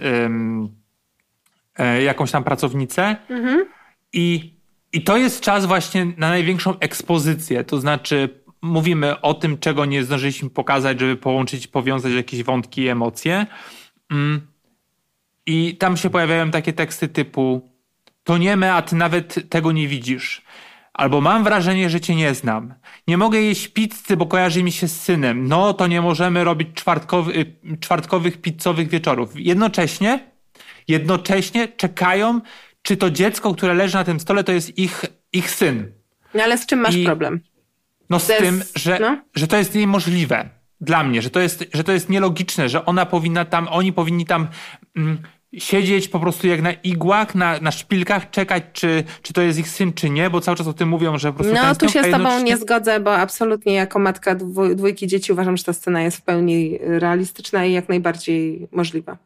[1.84, 3.16] jakąś tam pracownicę.
[3.30, 3.66] Mhm.
[4.12, 4.54] I,
[4.92, 7.64] I to jest czas właśnie na największą ekspozycję.
[7.64, 8.28] To znaczy,
[8.62, 13.46] mówimy o tym, czego nie zdążyliśmy pokazać, żeby połączyć, powiązać jakieś wątki i emocje.
[14.10, 14.40] Mm.
[15.46, 17.70] I tam się pojawiają takie teksty typu:
[18.24, 20.42] To nie my, a ty nawet tego nie widzisz.
[20.98, 22.74] Albo mam wrażenie, że cię nie znam.
[23.06, 25.48] Nie mogę jeść pizzy, bo kojarzy mi się z synem.
[25.48, 29.30] No to nie możemy robić czwartkowy, y, czwartkowych pizzowych wieczorów.
[29.34, 30.27] Jednocześnie
[30.88, 32.40] jednocześnie czekają,
[32.82, 35.92] czy to dziecko, które leży na tym stole, to jest ich, ich syn.
[36.34, 37.40] No ale z czym masz I, problem?
[38.10, 39.18] No z tym, że, no?
[39.34, 40.48] że to jest niemożliwe
[40.80, 44.26] dla mnie, że to, jest, że to jest nielogiczne, że ona powinna tam, oni powinni
[44.26, 44.48] tam
[44.96, 45.18] mm,
[45.56, 49.68] siedzieć po prostu jak na igłach, na, na szpilkach, czekać, czy, czy to jest ich
[49.68, 51.54] syn, czy nie, bo cały czas o tym mówią, że po prostu.
[51.54, 54.34] No, tu się z tobą nie zgodzę, bo absolutnie jako matka
[54.74, 59.16] dwójki dzieci uważam, że ta scena jest w pełni realistyczna i jak najbardziej możliwa.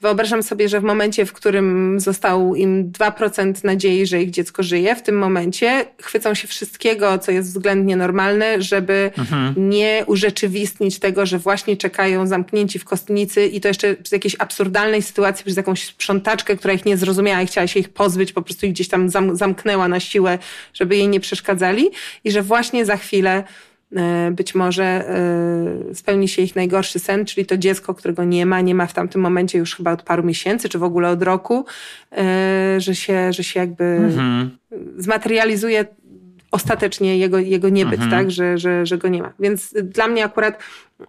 [0.00, 4.96] Wyobrażam sobie, że w momencie, w którym został im 2% nadziei, że ich dziecko żyje,
[4.96, 9.54] w tym momencie chwycą się wszystkiego, co jest względnie normalne, żeby mhm.
[9.70, 15.02] nie urzeczywistnić tego, że właśnie czekają zamknięci w kostnicy i to jeszcze z jakiejś absurdalnej
[15.02, 18.66] sytuacji przez jakąś sprzątaczkę, która ich nie zrozumiała i chciała się ich pozbyć, po prostu
[18.66, 20.38] ich gdzieś tam zamknęła na siłę,
[20.74, 21.90] żeby jej nie przeszkadzali
[22.24, 23.44] i że właśnie za chwilę
[24.30, 28.74] być może e, spełni się ich najgorszy sen, czyli to dziecko, którego nie ma, nie
[28.74, 31.64] ma w tamtym momencie już chyba od paru miesięcy, czy w ogóle od roku,
[32.12, 34.50] e, że się, że się jakby mhm.
[34.96, 35.84] zmaterializuje
[36.50, 38.10] ostatecznie jego, jego niebyt, mhm.
[38.10, 39.32] tak, że, że, że go nie ma.
[39.38, 40.58] Więc dla mnie akurat,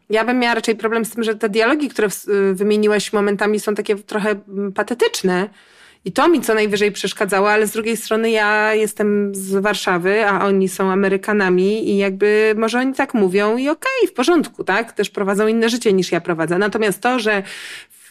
[0.09, 2.07] ja bym miała raczej problem z tym, że te dialogi, które
[2.53, 4.35] wymieniłeś momentami są takie trochę
[4.75, 5.49] patetyczne,
[6.05, 10.45] i to mi co najwyżej przeszkadzało, ale z drugiej strony ja jestem z Warszawy, a
[10.45, 14.91] oni są Amerykanami i jakby może oni tak mówią i okej, okay, w porządku, tak?
[14.91, 16.57] Też prowadzą inne życie niż ja prowadzę.
[16.57, 17.43] Natomiast to, że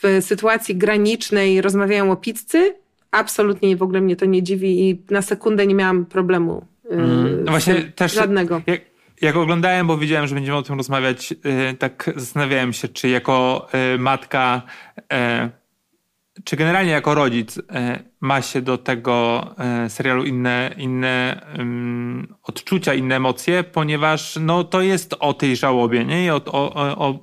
[0.02, 2.74] w sytuacji granicznej rozmawiają o pizzy,
[3.10, 6.66] absolutnie w ogóle mnie to nie dziwi i na sekundę nie miałam problemu.
[6.90, 8.62] Yy, mm, no właśnie też żadnego.
[8.66, 8.80] Jak,
[9.20, 13.66] jak oglądałem, bo wiedziałem, że będziemy o tym rozmawiać, yy, tak zastanawiałem się, czy jako
[13.92, 14.62] yy, matka
[16.44, 22.94] czy generalnie jako rodzic e, ma się do tego e, serialu inne, inne um, odczucia,
[22.94, 26.24] inne emocje, ponieważ no, to jest o tej żałobie nie?
[26.24, 27.18] I o, o, o,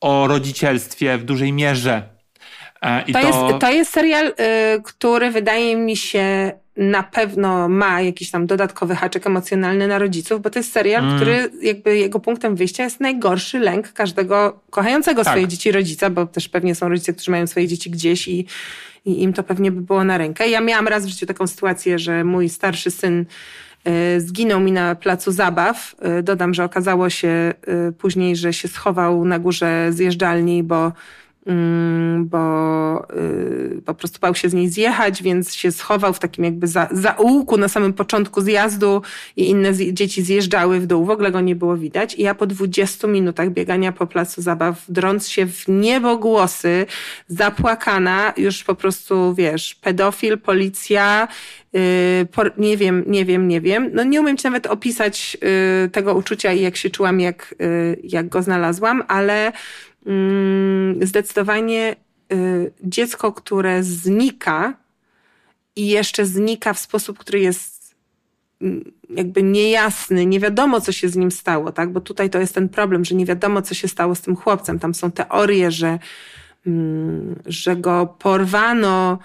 [0.00, 2.02] o rodzicielstwie w dużej mierze.
[2.80, 3.26] E, to, to...
[3.26, 4.34] Jest, to jest serial, y,
[4.82, 10.50] który wydaje mi się na pewno ma jakiś tam dodatkowy haczyk emocjonalny na rodziców, bo
[10.50, 11.16] to jest serial, mm.
[11.16, 15.32] który jakby jego punktem wyjścia jest najgorszy lęk każdego kochającego tak.
[15.32, 18.46] swoje dzieci rodzica, bo też pewnie są rodzice, którzy mają swoje dzieci gdzieś i,
[19.04, 20.48] i im to pewnie by było na rękę.
[20.48, 23.24] Ja miałam raz w życiu taką sytuację, że mój starszy syn
[23.88, 25.94] y, zginął mi na placu zabaw.
[26.18, 27.54] Y, dodam, że okazało się
[27.88, 30.92] y, później, że się schował na górze zjeżdżalni, bo
[32.24, 36.66] bo y, po prostu bał się z niej zjechać, więc się schował w takim jakby
[36.66, 39.02] za, zaułku na samym początku zjazdu
[39.36, 41.04] i inne z, dzieci zjeżdżały w dół.
[41.04, 42.14] W ogóle go nie było widać.
[42.14, 46.86] I ja po 20 minutach biegania po placu zabaw, drąc się w niebogłosy,
[47.28, 51.28] zapłakana, już po prostu, wiesz, pedofil, policja,
[51.72, 51.80] yy,
[52.58, 53.90] nie wiem, nie wiem, nie wiem.
[53.94, 55.36] No nie umiem ci nawet opisać
[55.82, 57.54] yy, tego uczucia i jak się czułam, jak,
[58.02, 59.87] jak go znalazłam, ale Mm,
[61.02, 61.96] zdecydowanie
[62.32, 64.74] y, dziecko, które znika
[65.76, 67.94] i jeszcze znika w sposób, który jest
[68.62, 71.92] mm, jakby niejasny, nie wiadomo, co się z nim stało, tak?
[71.92, 74.78] Bo tutaj to jest ten problem, że nie wiadomo, co się stało z tym chłopcem.
[74.78, 75.98] Tam są teorie, że,
[76.66, 79.18] mm, że go porwano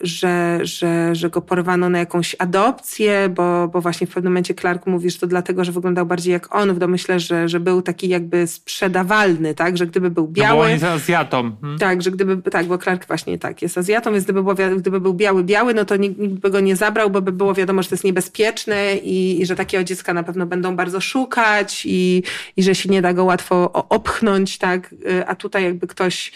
[0.00, 4.86] że, że, że go porwano na jakąś adopcję, bo, bo właśnie w pewnym momencie Clark
[4.86, 8.08] mówi, że to dlatego, że wyglądał bardziej jak on, w domyśle, że, że był taki
[8.08, 10.48] jakby sprzedawalny, tak, że gdyby był biały...
[10.50, 11.56] No bo on jest Azjatą.
[11.60, 11.78] Hmm?
[11.78, 15.14] Tak, że gdyby, tak, bo Clark właśnie tak, jest Azjatą, więc gdyby, było, gdyby był
[15.14, 17.88] biały, biały, no to nikt, nikt by go nie zabrał, bo by było wiadomo, że
[17.88, 22.22] to jest niebezpieczne i, i że takiego dziecka na pewno będą bardzo szukać i,
[22.56, 26.32] i że się nie da go łatwo opchnąć, tak, y, a tutaj jakby ktoś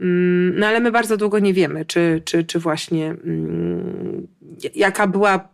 [0.00, 4.26] no ale my bardzo długo nie wiemy, czy, czy, czy właśnie mm,
[4.74, 5.48] jaka była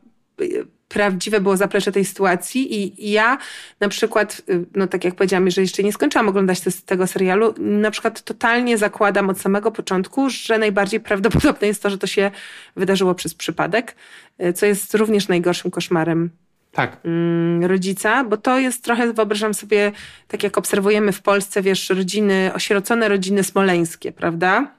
[0.95, 3.39] prawdziwe było zaplecze tej sytuacji i ja
[3.81, 7.55] na przykład, y, no tak jak powiedziałam, że jeszcze nie skończyłam oglądać te, tego serialu,
[7.59, 12.31] na przykład totalnie zakładam od samego początku, że najbardziej prawdopodobne jest to, że to się
[12.77, 13.97] wydarzyło przez przypadek,
[14.43, 16.31] y, co jest również najgorszym koszmarem
[16.75, 17.01] tak.
[17.05, 19.93] Mm, rodzica, bo to jest trochę, wyobrażam sobie,
[20.29, 24.71] tak jak obserwujemy w Polsce, wiesz, rodziny, osierocone rodziny smoleńskie, prawda?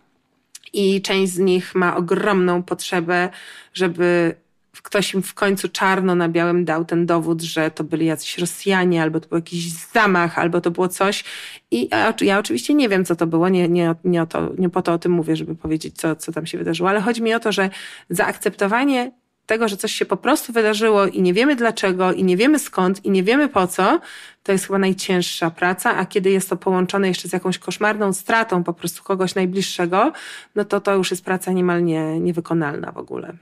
[0.74, 3.30] I część z nich ma ogromną potrzebę,
[3.74, 4.36] żeby
[4.84, 9.02] ktoś im w końcu czarno na białym dał ten dowód, że to byli jacyś Rosjanie,
[9.02, 11.24] albo to był jakiś zamach, albo to było coś.
[11.72, 11.90] I
[12.22, 14.94] ja, oczywiście nie wiem, co to było, nie, nie, nie, o to, nie po to
[14.94, 17.52] o tym mówię, żeby powiedzieć, co, co tam się wydarzyło, ale chodzi mi o to,
[17.52, 17.70] że
[18.10, 19.12] zaakceptowanie
[19.46, 23.06] tego, że coś się po prostu wydarzyło i nie wiemy dlaczego, i nie wiemy skąd,
[23.06, 24.00] i nie wiemy po co,
[24.44, 28.64] to jest chyba najcięższa praca, a kiedy jest to połączone jeszcze z jakąś koszmarną stratą
[28.64, 30.12] po prostu kogoś najbliższego,
[30.56, 33.34] no to to już jest praca niemal nie, niewykonalna w ogóle.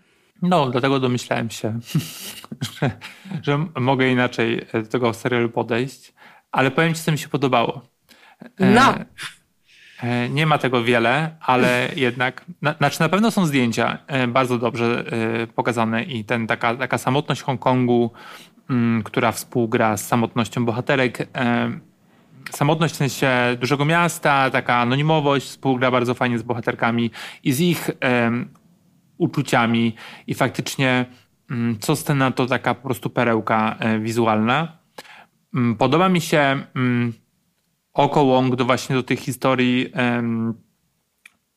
[0.41, 1.79] No, dlatego domyślałem się,
[2.79, 2.91] że,
[3.41, 6.13] że mogę inaczej do tego serialu podejść,
[6.51, 7.81] ale powiem ci, co mi się podobało.
[8.59, 8.95] No.
[8.95, 9.05] E, E,
[10.29, 15.05] nie ma tego wiele, ale jednak, na, znaczy na pewno są zdjęcia e, bardzo dobrze
[15.43, 18.11] e, pokazane i ten, taka, taka samotność Hongkongu,
[18.69, 21.27] mm, która współgra z samotnością bohaterek,
[22.51, 27.11] samotność w sensie dużego miasta, taka anonimowość, współgra bardzo fajnie z bohaterkami
[27.43, 27.91] i z ich
[29.17, 29.95] uczuciami
[30.27, 31.05] i faktycznie
[31.51, 34.77] mm, co scena to taka po prostu perełka e, wizualna.
[35.53, 36.63] Mm, podoba mi się
[37.95, 39.91] mm, oko Wong do właśnie do tych historii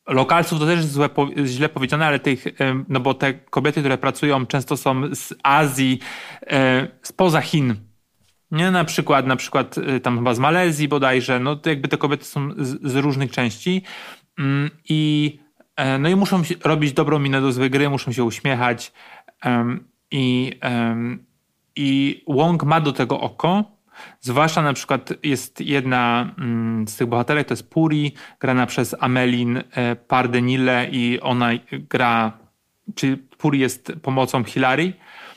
[0.07, 1.09] lokalców, to też jest złe,
[1.44, 2.44] źle powiedziane, ale tych,
[2.88, 5.99] no bo te kobiety, które pracują często są z Azji,
[6.46, 7.75] e, spoza Chin.
[8.51, 11.99] Nie, na przykład, na przykład e, tam chyba z Malezji bodajże, no to jakby te
[11.99, 13.83] kobiety są z, z różnych części
[14.88, 15.38] i
[15.77, 18.92] E, no i muszą robić dobrą minę do złej gry, muszą się uśmiechać.
[20.11, 20.53] I,
[21.77, 23.64] I Wong ma do tego oko.
[24.21, 29.57] Zwłaszcza na przykład jest jedna mm, z tych bohaterek, to jest Puri, grana przez Amelin
[29.57, 32.39] e, Pardenille i ona gra,
[32.95, 34.93] czy Puri jest pomocą Hilary.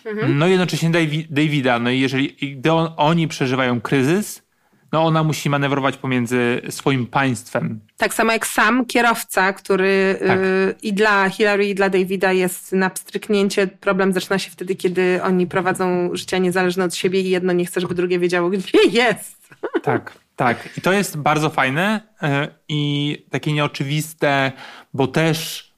[0.06, 0.38] Mhm.
[0.38, 0.92] No i jednocześnie
[1.30, 1.80] Davida.
[1.80, 4.49] No i jeżeli gdy on, oni przeżywają kryzys,
[4.92, 7.80] no ona musi manewrować pomiędzy swoim państwem.
[7.98, 10.40] Tak samo jak sam kierowca, który tak.
[10.40, 13.68] y, i dla Hillary, i dla Davida jest na pstryknięcie.
[13.68, 17.82] Problem zaczyna się wtedy, kiedy oni prowadzą życia niezależne od siebie i jedno nie chce,
[17.82, 19.50] żeby drugie wiedziało, gdzie jest.
[19.84, 20.70] Tak, tak.
[20.78, 22.28] I to jest bardzo fajne y,
[22.70, 24.52] i takie nieoczywiste,
[24.94, 25.70] bo też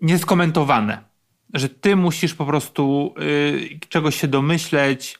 [0.00, 1.08] nieskomentowane.
[1.54, 5.18] Że ty musisz po prostu y, czegoś się domyśleć,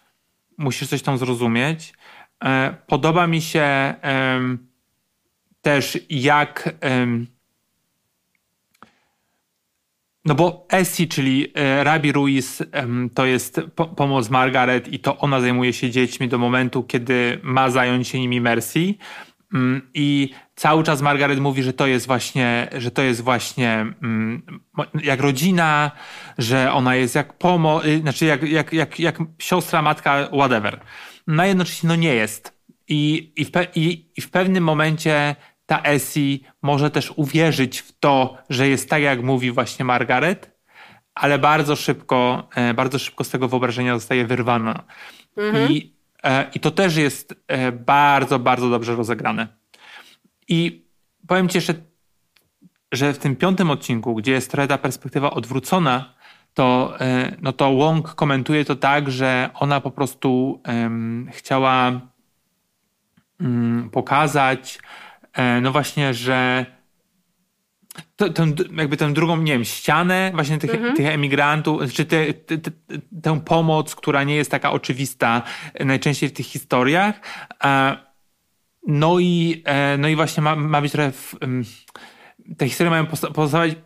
[0.59, 1.93] musisz coś tam zrozumieć.
[2.45, 3.95] E, podoba mi się
[5.63, 6.75] też jak
[10.29, 12.63] no bo Essie, czyli e, Rabi Ruiz,
[13.15, 13.61] to jest
[13.97, 18.41] pomoc Margaret i to ona zajmuje się dziećmi do momentu, kiedy ma zająć się nimi
[18.41, 18.95] Mercy.
[19.55, 24.43] Mm, I cały czas Margaret mówi, że to jest właśnie, że to jest właśnie mm,
[25.03, 25.91] jak rodzina,
[26.39, 30.81] że ona jest jak pomoc, y, znaczy jak, jak, jak, jak siostra, matka, whatever
[31.29, 32.59] no jednocześnie no nie jest.
[32.89, 35.37] I, i, w, i, i w pewnym momencie
[35.67, 40.59] ta Essie może też uwierzyć w to, że jest tak, jak mówi właśnie Margaret,
[41.15, 44.85] ale bardzo szybko, e, bardzo szybko z tego wyobrażenia zostaje wyrwana.
[45.37, 45.73] Mhm.
[45.73, 49.49] I, e, I to też jest e, bardzo, bardzo dobrze rozegrane.
[50.49, 50.87] I
[51.27, 51.75] powiem Ci jeszcze,
[52.93, 56.15] że w tym piątym odcinku, gdzie jest trochę ta perspektywa odwrócona,
[56.59, 62.01] to, e, no to Wong komentuje to tak, że ona po prostu um, chciała
[63.41, 64.79] um, pokazać,
[65.33, 66.67] e, no właśnie, że
[68.17, 70.97] to, tę, jakby tę drugą, nie wiem, ścianę właśnie tych, mhm.
[70.97, 72.71] tych emigrantów, czy te, te, te,
[73.23, 75.43] tę pomoc, która nie jest taka oczywista
[75.81, 77.21] najczęściej w tych historiach.
[77.65, 77.97] E,
[78.87, 79.65] no i,
[79.99, 81.35] no i właśnie ma, ma być trochę w,
[82.57, 83.77] te historie mają pozostawać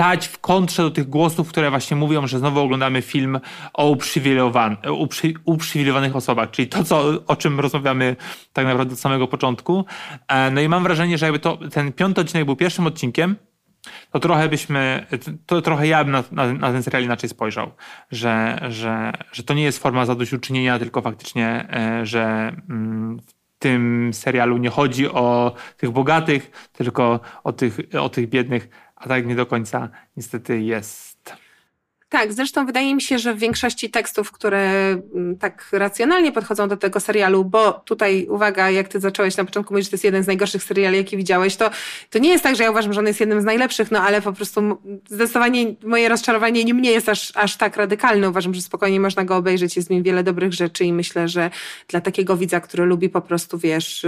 [0.00, 3.40] stać w kontrze do tych głosów, które właśnie mówią, że znowu oglądamy film
[3.74, 8.16] o uprzywilejowan uprzy uprzywilejowanych osobach, czyli to, co, o czym rozmawiamy
[8.52, 9.84] tak naprawdę od samego początku.
[10.28, 13.36] E, no i mam wrażenie, że jakby to, ten piąty odcinek był pierwszym odcinkiem,
[14.10, 15.06] to trochę byśmy,
[15.46, 17.70] to trochę ja bym na, na, na, ten serial inaczej spojrzał,
[18.10, 24.10] że, że, że to nie jest forma zadośćuczynienia, tylko faktycznie, e, że mm, w tym
[24.12, 29.34] serialu nie chodzi o tych bogatych, tylko o tych, o tych biednych, a tak nie
[29.34, 31.09] do końca niestety jest.
[32.10, 34.70] Tak, zresztą wydaje mi się, że w większości tekstów, które
[35.14, 39.74] mm, tak racjonalnie podchodzą do tego serialu, bo tutaj uwaga, jak ty zacząłeś na początku
[39.74, 41.70] mówić, że to jest jeden z najgorszych seriali, jaki widziałeś, to,
[42.10, 44.22] to nie jest tak, że ja uważam, że on jest jednym z najlepszych, no ale
[44.22, 48.28] po prostu zdecydowanie moje rozczarowanie nim nie jest aż, aż tak radykalne.
[48.28, 51.50] Uważam, że spokojnie można go obejrzeć, jest w nim wiele dobrych rzeczy i myślę, że
[51.88, 54.06] dla takiego widza, który lubi po prostu, wiesz,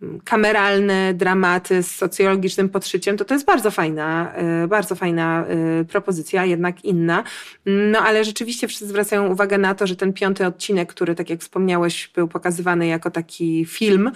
[0.00, 5.44] yy, kameralne dramaty z socjologicznym podszyciem, to to jest bardzo fajna, yy, bardzo fajna
[5.78, 7.24] yy, propozycja, jednak inna.
[7.66, 11.40] No ale rzeczywiście wszyscy zwracają uwagę na to, że ten piąty odcinek, który tak jak
[11.40, 14.10] wspomniałeś, był pokazywany jako taki film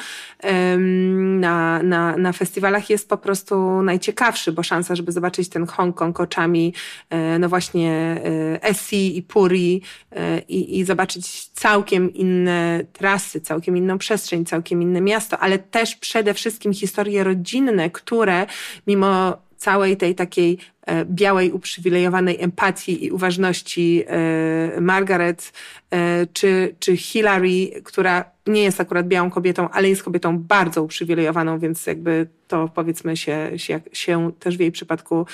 [1.40, 6.74] na, na, na festiwalach, jest po prostu najciekawszy, bo szansa, żeby zobaczyć ten Hongkong oczami,
[7.10, 9.82] e, no właśnie e, Essie i Puri
[10.12, 15.96] e, i, i zobaczyć całkiem inne trasy, całkiem inną przestrzeń, całkiem inne miasto, ale też
[15.96, 18.46] przede wszystkim historie rodzinne, które
[18.86, 20.58] mimo całej tej takiej
[21.04, 25.52] białej, uprzywilejowanej empatii i uważności e, Margaret
[25.90, 31.58] e, czy, czy Hillary, która nie jest akurat białą kobietą, ale jest kobietą bardzo uprzywilejowaną,
[31.58, 35.26] więc jakby to powiedzmy się, się, się też w jej przypadku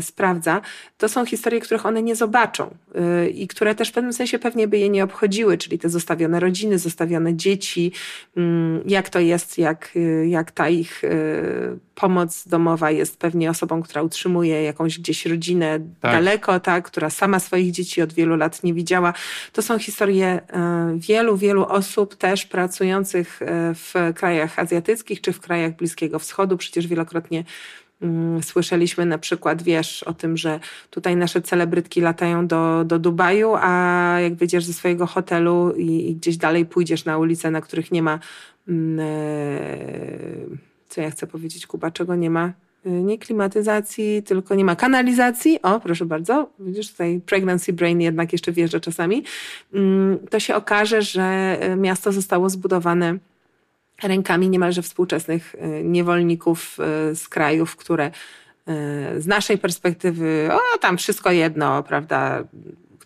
[0.00, 0.60] sprawdza.
[0.98, 2.74] To są historie, których one nie zobaczą
[3.34, 6.78] i które też w pewnym sensie pewnie by je nie obchodziły, czyli te zostawione rodziny,
[6.78, 7.92] zostawione dzieci,
[8.86, 9.92] jak to jest, jak,
[10.26, 11.02] jak ta ich
[11.94, 16.12] pomoc domowa jest pewnie osobą, która utrzymuje jakąś gdzieś rodzinę tak.
[16.12, 19.12] daleko, tak, która sama swoich dzieci od wielu lat nie widziała.
[19.52, 20.40] To są historie
[20.96, 23.40] wielu, wielu osób też pracujących
[23.74, 26.56] w krajach azjatyckich czy w krajach Bliskiego Wschodu.
[26.56, 27.44] Przecież wielokrotnie
[28.02, 30.60] Mm, słyszeliśmy na przykład, wiesz, o tym, że
[30.90, 36.14] tutaj nasze celebrytki latają do, do Dubaju, a jak wyjdziesz ze swojego hotelu i, i
[36.14, 38.18] gdzieś dalej pójdziesz na ulice, na których nie ma,
[38.68, 39.08] e,
[40.88, 42.52] co ja chcę powiedzieć, Kuba, czego nie ma?
[42.86, 45.62] E, nie klimatyzacji, tylko nie ma kanalizacji.
[45.62, 49.24] O, proszę bardzo, widzisz tutaj pregnancy brain jednak jeszcze wjeżdża czasami.
[49.74, 53.18] Mm, to się okaże, że e, miasto zostało zbudowane
[54.02, 56.78] rękami niemalże współczesnych y, niewolników
[57.10, 58.12] y, z krajów, które y,
[59.20, 62.44] z naszej perspektywy, o tam wszystko jedno, prawda,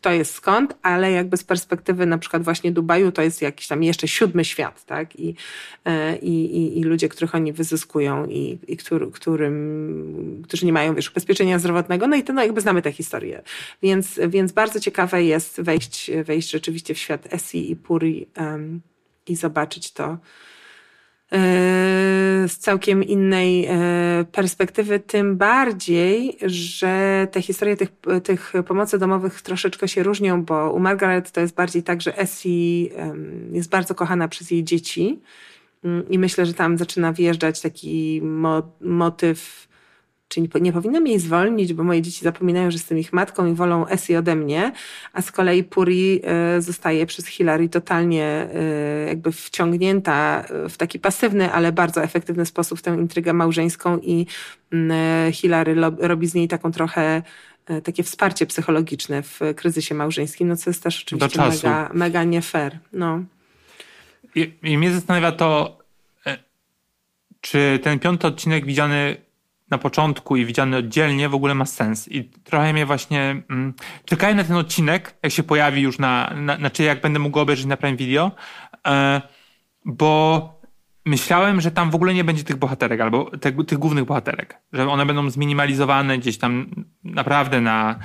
[0.00, 3.82] kto jest skąd, ale jakby z perspektywy na przykład właśnie Dubaju to jest jakiś tam
[3.82, 5.16] jeszcze siódmy świat, tak?
[5.20, 5.34] I,
[6.22, 11.10] i, i, i ludzie, których oni wyzyskują i, i który, którym, którzy nie mają, wiesz,
[11.10, 13.42] ubezpieczenia zdrowotnego, no i to no jakby znamy tę historię.
[13.82, 18.80] Więc, więc bardzo ciekawe jest wejść, wejść rzeczywiście w świat Esi i Puri um,
[19.26, 20.49] i zobaczyć to, E,
[22.46, 23.74] z całkiem innej e,
[24.32, 27.88] perspektywy, tym bardziej, że te historie tych,
[28.24, 32.90] tych pomocy domowych troszeczkę się różnią, bo u Margaret to jest bardziej tak, że Essie
[33.52, 35.20] jest bardzo kochana przez jej dzieci
[35.84, 39.69] mm, i myślę, że tam zaczyna wjeżdżać taki mo motyw
[40.30, 43.86] Czyli nie powinnam jej zwolnić, bo moje dzieci zapominają, że jestem ich matką i wolą
[43.86, 44.72] Essie ode mnie,
[45.12, 51.52] a z kolei Puri e, zostaje przez Hilary totalnie e, jakby wciągnięta w taki pasywny,
[51.52, 54.26] ale bardzo efektywny sposób w tę intrygę małżeńską i
[54.72, 54.90] mm,
[55.28, 57.22] e, Hilary robi z niej taką trochę
[57.84, 62.78] takie wsparcie psychologiczne w kryzysie małżeńskim, no co jest też oczywiście mega, mega nie fair.
[62.92, 63.22] No.
[64.34, 65.78] I, I mnie zastanawia to,
[67.40, 69.16] czy ten piąty odcinek widziany
[69.70, 72.08] na początku i widziany oddzielnie w ogóle ma sens.
[72.08, 73.42] I trochę mnie właśnie.
[73.50, 76.32] Mm, czekałem na ten odcinek, jak się pojawi już na.
[76.36, 78.32] na znaczy, jak będę mógł obejrzeć na Prime Video,
[78.86, 79.22] e,
[79.84, 80.60] bo
[81.06, 84.58] myślałem, że tam w ogóle nie będzie tych bohaterek, albo te, tych głównych bohaterek.
[84.72, 86.66] Że one będą zminimalizowane gdzieś tam
[87.04, 87.98] naprawdę na,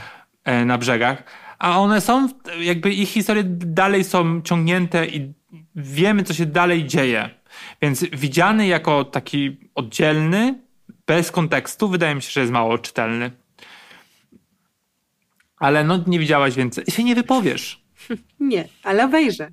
[0.44, 1.24] e, na brzegach.
[1.60, 5.34] A one są, jakby ich historie dalej są ciągnięte i
[5.76, 7.30] wiemy, co się dalej dzieje.
[7.82, 10.65] Więc widziany jako taki oddzielny,
[11.08, 13.32] bez kontekstu wydaje mi się, że jest mało czytelny.
[15.58, 16.86] Ale no nie widziałaś więcej.
[16.90, 17.86] Się nie wypowiesz.
[18.40, 19.52] Nie, ale obejrzę.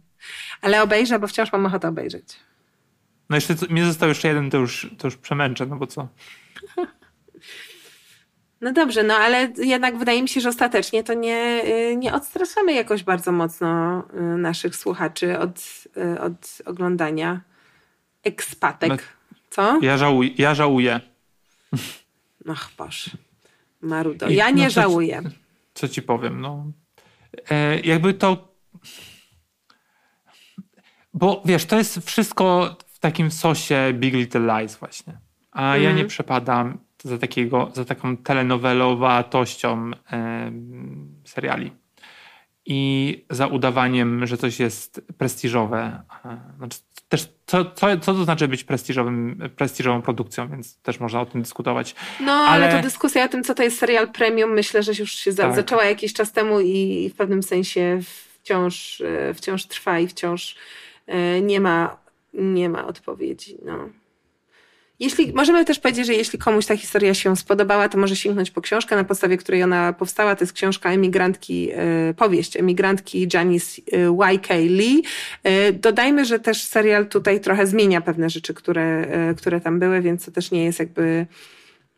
[0.62, 2.36] Ale obejrzę, bo wciąż mam ochotę obejrzeć.
[3.30, 6.08] No jeszcze mnie został jeszcze jeden, to już, to już przemęczę, no bo co?
[8.60, 12.72] No dobrze, no ale jednak wydaje mi się, że ostatecznie to nie, y, nie odstraszamy
[12.72, 15.58] jakoś bardzo mocno y, naszych słuchaczy od,
[15.96, 17.40] y, od oglądania
[18.24, 18.90] ekspatek.
[18.90, 18.96] No,
[19.50, 19.78] Co?
[19.82, 20.30] Ja żałuję.
[20.38, 21.00] Ja żałuję.
[22.48, 23.10] Ach Boże,
[23.80, 24.30] Marudo.
[24.30, 25.22] Ja nie no, żałuję.
[25.22, 25.30] Ci,
[25.74, 26.72] co ci powiem, no.
[27.50, 28.52] E, jakby to...
[31.14, 35.18] Bo wiesz, to jest wszystko w takim sosie Big Little Lies właśnie.
[35.50, 35.82] A mm.
[35.82, 36.08] ja nie mhm.
[36.08, 40.52] przepadam za, takiego, za taką telenowelowatością e,
[41.24, 41.72] seriali.
[42.66, 46.02] I za udawaniem, że coś jest prestiżowe.
[46.58, 51.26] Znaczy, też co, co, co to znaczy być prestiżowym, prestiżową produkcją, więc też można o
[51.26, 51.94] tym dyskutować.
[52.20, 55.12] No, ale, ale to dyskusja o tym, co to jest serial premium, myślę, że już
[55.12, 55.54] się tak.
[55.54, 58.00] zaczęła jakiś czas temu i w pewnym sensie
[58.42, 60.56] wciąż, e, wciąż trwa i wciąż
[61.06, 61.96] e, nie ma,
[62.34, 63.56] nie ma odpowiedzi.
[63.64, 63.88] No.
[65.02, 68.60] Jeśli, możemy też powiedzieć, że jeśli komuś ta historia się spodobała, to może sięgnąć po
[68.60, 70.36] książkę, na podstawie której ona powstała.
[70.36, 74.54] To jest książka emigrantki, e, powieść emigrantki Janice e, Y.K.
[74.54, 75.02] Lee.
[75.42, 80.24] E, dodajmy, że też serial tutaj trochę zmienia pewne rzeczy, które, które tam były, więc
[80.24, 81.26] to też nie jest jakby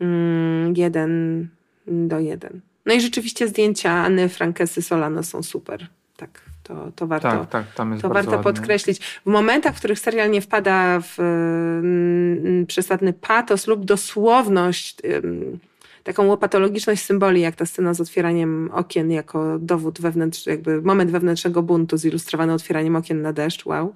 [0.01, 1.49] mm, jeden
[1.87, 2.61] do jeden.
[2.87, 5.89] No i rzeczywiście zdjęcia Anny Frankesy Solano są super.
[6.17, 9.01] Tak to, to warto, tak, tak, to warto podkreślić.
[9.01, 15.03] W momentach, w których serial nie wpada w mm, przesadny patos lub dosłowność,
[16.05, 21.63] taką łopatologiczność symboli, jak ta scena z otwieraniem okien jako dowód wewnętrzny, jakby moment wewnętrznego
[21.63, 23.95] buntu zilustrowany otwieraniem okien na deszcz, wow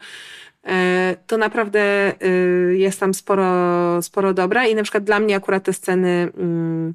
[0.67, 5.65] e, to naprawdę y, jest tam sporo, sporo dobra i na przykład dla mnie akurat
[5.65, 6.95] te sceny mm,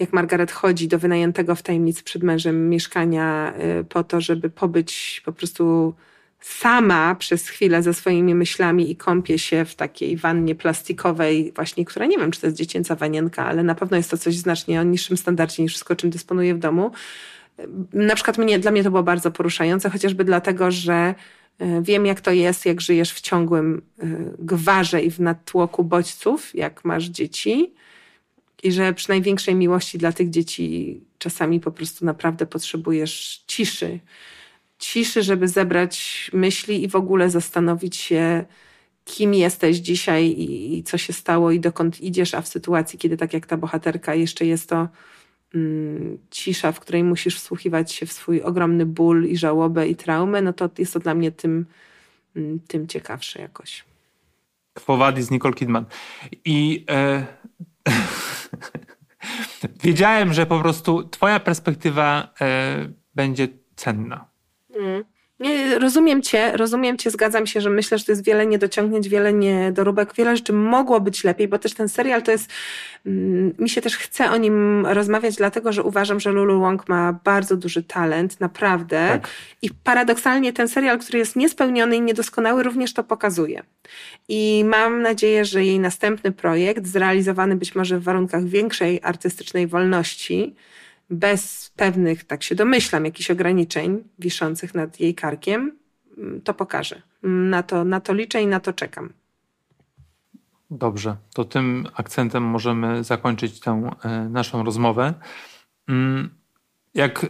[0.00, 5.22] jak Margaret chodzi do wynajętego w tajemnicy przed mężem mieszkania y, po to, żeby pobyć
[5.24, 5.94] po prostu
[6.40, 12.06] sama przez chwilę ze swoimi myślami i kąpie się w takiej wannie plastikowej, właśnie, która
[12.06, 14.82] nie wiem, czy to jest dziecięca wanienka, ale na pewno jest to coś znacznie o
[14.82, 16.90] niższym standardzie niż wszystko, czym dysponuję w domu.
[17.92, 21.14] Na przykład mnie, dla mnie to było bardzo poruszające, chociażby dlatego, że
[21.62, 26.54] y, wiem, jak to jest, jak żyjesz w ciągłym y, gwarze i w natłoku bodźców,
[26.54, 27.74] jak masz dzieci
[28.62, 34.00] I że przy największej miłości dla tych dzieci czasami po prostu naprawdę potrzebujesz ciszy.
[34.78, 38.44] Ciszy, żeby zebrać myśli i w ogóle zastanowić się,
[39.04, 43.16] kim jesteś dzisiaj i, i co się stało i dokąd idziesz, a w sytuacji, kiedy
[43.16, 44.88] tak jak ta bohaterka jeszcze jest to
[45.54, 50.42] mm, cisza, w której musisz wsłuchiwać się w swój ogromny ból i żałobę i traumę,
[50.42, 51.66] no to jest to dla mnie tym,
[52.36, 53.84] mm, tym ciekawsze jakoś.
[54.74, 55.84] Kwowadis z Nicole Kidman.
[56.44, 57.26] I e...
[59.84, 64.28] wiedziałem, że po prostu twoja perspektywa e, będzie cenna.
[64.76, 65.04] Mm.
[65.40, 69.32] Nie, rozumiem cię, rozumiem cię, zgadzam się, że myślę, że to jest wiele niedociągnięć, wiele
[69.32, 72.50] niedoróbek, wiele rzeczy mogło być lepiej, bo też ten serial to jest,
[73.06, 77.20] mm, mi się też chce o nim rozmawiać, dlatego, że uważam, że Lulu Wong ma
[77.24, 79.08] bardzo duży talent, naprawdę.
[79.08, 79.28] Tak.
[79.62, 83.62] I paradoksalnie ten serial, który jest niespełniony i niedoskonały, również to pokazuje.
[84.28, 90.54] I mam nadzieję, że jej następny projekt, zrealizowany być może w warunkach większej artystycznej wolności,
[91.10, 95.78] bez pewnych, tak się domyślam, jakichś ograniczeń wiszących nad jej karkiem,
[96.18, 97.02] mm, to pokaże.
[97.24, 99.12] Mm, na to, na to liczę i na to czekam.
[100.70, 105.14] Dobrze, to tym akcentem możemy zakończyć tę e, naszą rozmowę.
[105.88, 106.30] Mm,
[106.94, 107.26] jak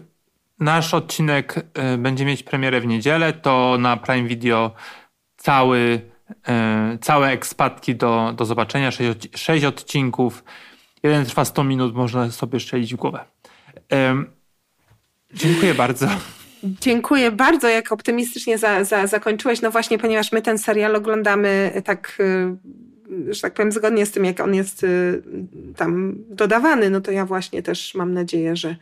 [0.58, 4.74] nasz odcinek e, będzie mieć premierę w niedzielę, to na Prime Video
[5.36, 6.00] cały,
[6.48, 10.44] e, całe ekspatki do, do zobaczenia, sześć, sześć odcinków.
[11.02, 13.24] Jeden trwa 100 minut, można sobie strzelić w głowę.
[15.34, 16.06] Dziękuję bardzo.
[16.64, 19.62] Dziękuję bardzo, jak optymistycznie za, za, zakończyłeś.
[19.62, 24.24] No właśnie, ponieważ my ten serial oglądamy tak, y, że tak powiem, zgodnie z tym,
[24.24, 25.22] jak on jest y,
[25.76, 28.76] tam dodawany, no to ja właśnie też mam nadzieję, że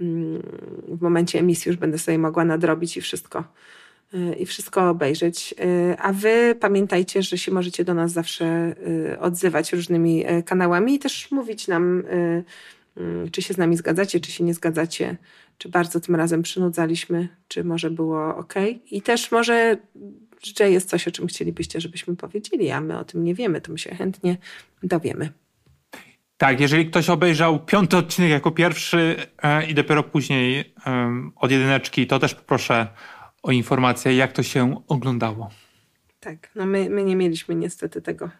[0.00, 0.42] mm,
[0.88, 3.44] w momencie emisji już będę sobie mogła nadrobić i wszystko
[4.14, 5.54] y, i wszystko obejrzeć.
[5.98, 8.74] A wy pamiętajcie, że się możecie do nas zawsze
[9.20, 12.02] odzywać różnymi kanałami i też mówić nam
[13.32, 15.16] czy się z nami zgadzacie, czy się nie zgadzacie,
[15.58, 18.54] czy bardzo tym razem przynudzaliśmy, czy może było ok.
[18.90, 19.76] I też może,
[20.42, 23.72] że jest coś, o czym chcielibyście, żebyśmy powiedzieli, a my o tym nie wiemy, to
[23.72, 24.36] my się chętnie
[24.82, 25.32] dowiemy.
[26.36, 30.74] Tak, jeżeli ktoś obejrzał piąty odcinek jako pierwszy e, i dopiero później
[31.36, 32.86] od jedyneczki, to też poproszę
[33.42, 35.50] o informację, jak to się oglądało.
[36.20, 38.30] Tak, no my, my nie mieliśmy niestety tego,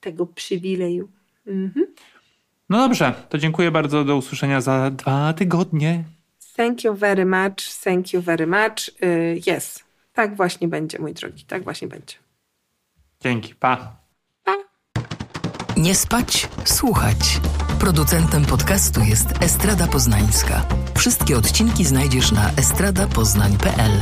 [0.00, 1.08] tego przywileju.
[1.46, 1.86] Mhm.
[2.68, 4.04] No dobrze, to dziękuję bardzo.
[4.04, 6.04] Do usłyszenia za dwa tygodnie.
[6.56, 7.80] Thank you very much.
[7.84, 8.90] Thank you very much.
[9.02, 9.84] Uh, yes.
[10.12, 11.44] Tak właśnie będzie, mój drogi.
[11.44, 12.14] Tak właśnie będzie.
[13.20, 13.54] Dzięki.
[13.54, 13.96] Pa.
[14.44, 14.54] Pa.
[15.76, 17.40] Nie spać, słuchać.
[17.80, 20.62] Producentem podcastu jest Estrada Poznańska.
[20.96, 23.92] Wszystkie odcinki znajdziesz na estradapoznań.pl.